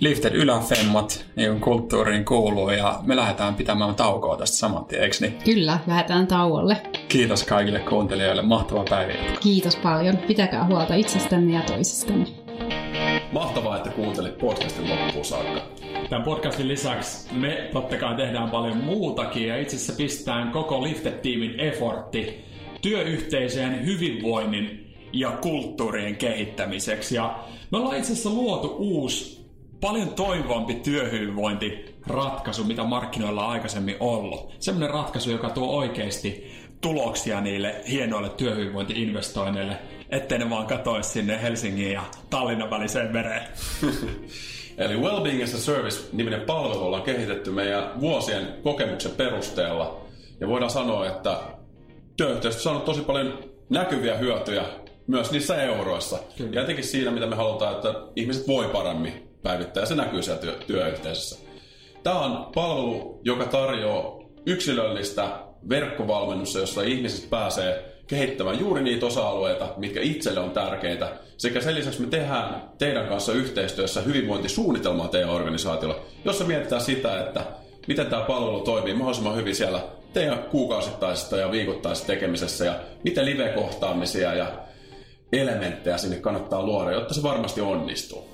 [0.00, 5.16] lifted yläfemmat, niin kuin kulttuuriin kuuluu, ja me lähdetään pitämään taukoa tästä saman tien, eikö
[5.20, 5.38] niin?
[5.44, 6.76] Kyllä, lähdetään tauolle.
[7.08, 12.26] Kiitos kaikille kuuntelijoille, mahtava päivä Kiitos paljon, pitäkää huolta itsestänne ja toisistanne.
[13.32, 15.60] Mahtavaa, että kuuntelit podcastin loppuun saakka.
[16.10, 21.60] Tämän podcastin lisäksi me totta kai tehdään paljon muutakin ja itse asiassa pistetään koko Lifted-tiimin
[21.60, 22.44] effortti
[22.82, 27.14] työyhteisöjen hyvinvoinnin ja kulttuurien kehittämiseksi.
[27.14, 27.38] Ja
[27.72, 29.43] me ollaan itse asiassa luotu uusi,
[29.84, 34.56] paljon toimivampi työhyvinvointiratkaisu, mitä markkinoilla on aikaisemmin ollut.
[34.58, 39.78] Sellainen ratkaisu, joka tuo oikeasti tuloksia niille hienoille työhyvinvointiinvestoinneille,
[40.10, 43.42] ettei ne vaan katoisi sinne Helsingin ja Tallinnan väliseen mereen.
[44.78, 50.00] Eli Wellbeing as a Service-niminen palvelu ollaan kehitetty meidän vuosien kokemuksen perusteella.
[50.40, 51.40] Ja voidaan sanoa, että
[52.16, 54.64] työyhteistyö on saanut tosi paljon näkyviä hyötyjä
[55.06, 56.18] myös niissä euroissa.
[56.36, 56.50] Kyllä.
[56.52, 60.40] Ja etenkin siinä, mitä me halutaan, että ihmiset voi paremmin päivittää, ja se näkyy siellä
[60.40, 61.38] työ- työyhteisössä.
[62.02, 65.28] Tämä on palvelu, joka tarjoaa yksilöllistä
[65.68, 71.12] verkkovalmennusta, jossa ihmiset pääsee kehittämään juuri niitä osa-alueita, mitkä itselle on tärkeitä.
[71.36, 77.44] Sekä sen lisäksi me tehdään teidän kanssa yhteistyössä hyvinvointisuunnitelmaa teidän organisaatiolla, jossa mietitään sitä, että
[77.88, 79.80] miten tämä palvelu toimii mahdollisimman hyvin siellä
[80.12, 82.74] teidän kuukausittaisessa ja viikoittaisessa tekemisessä ja
[83.04, 84.46] miten live-kohtaamisia ja
[85.32, 88.33] elementtejä sinne kannattaa luoda, jotta se varmasti onnistuu.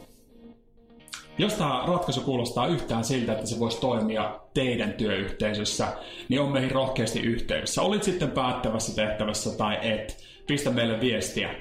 [1.38, 5.88] Jos tämä ratkaisu kuulostaa yhtään siltä, että se voisi toimia teidän työyhteisössä,
[6.28, 7.82] niin on meihin rohkeasti yhteydessä.
[7.82, 11.54] Olit sitten päättävässä tehtävässä tai et, pistä meille viestiä.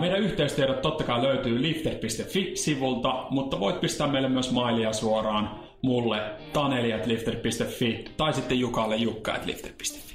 [0.00, 6.20] Meidän yhteystiedot totta kai löytyy lifter.fi-sivulta, mutta voit pistää meille myös mailia suoraan mulle
[6.52, 10.14] taneli.lifter.fi tai sitten Jukalle jukka.lifter.fi.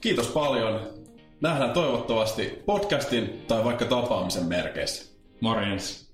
[0.00, 0.80] Kiitos paljon.
[1.40, 5.16] Nähdään toivottavasti podcastin tai vaikka tapaamisen merkeissä.
[5.40, 6.07] Morjens.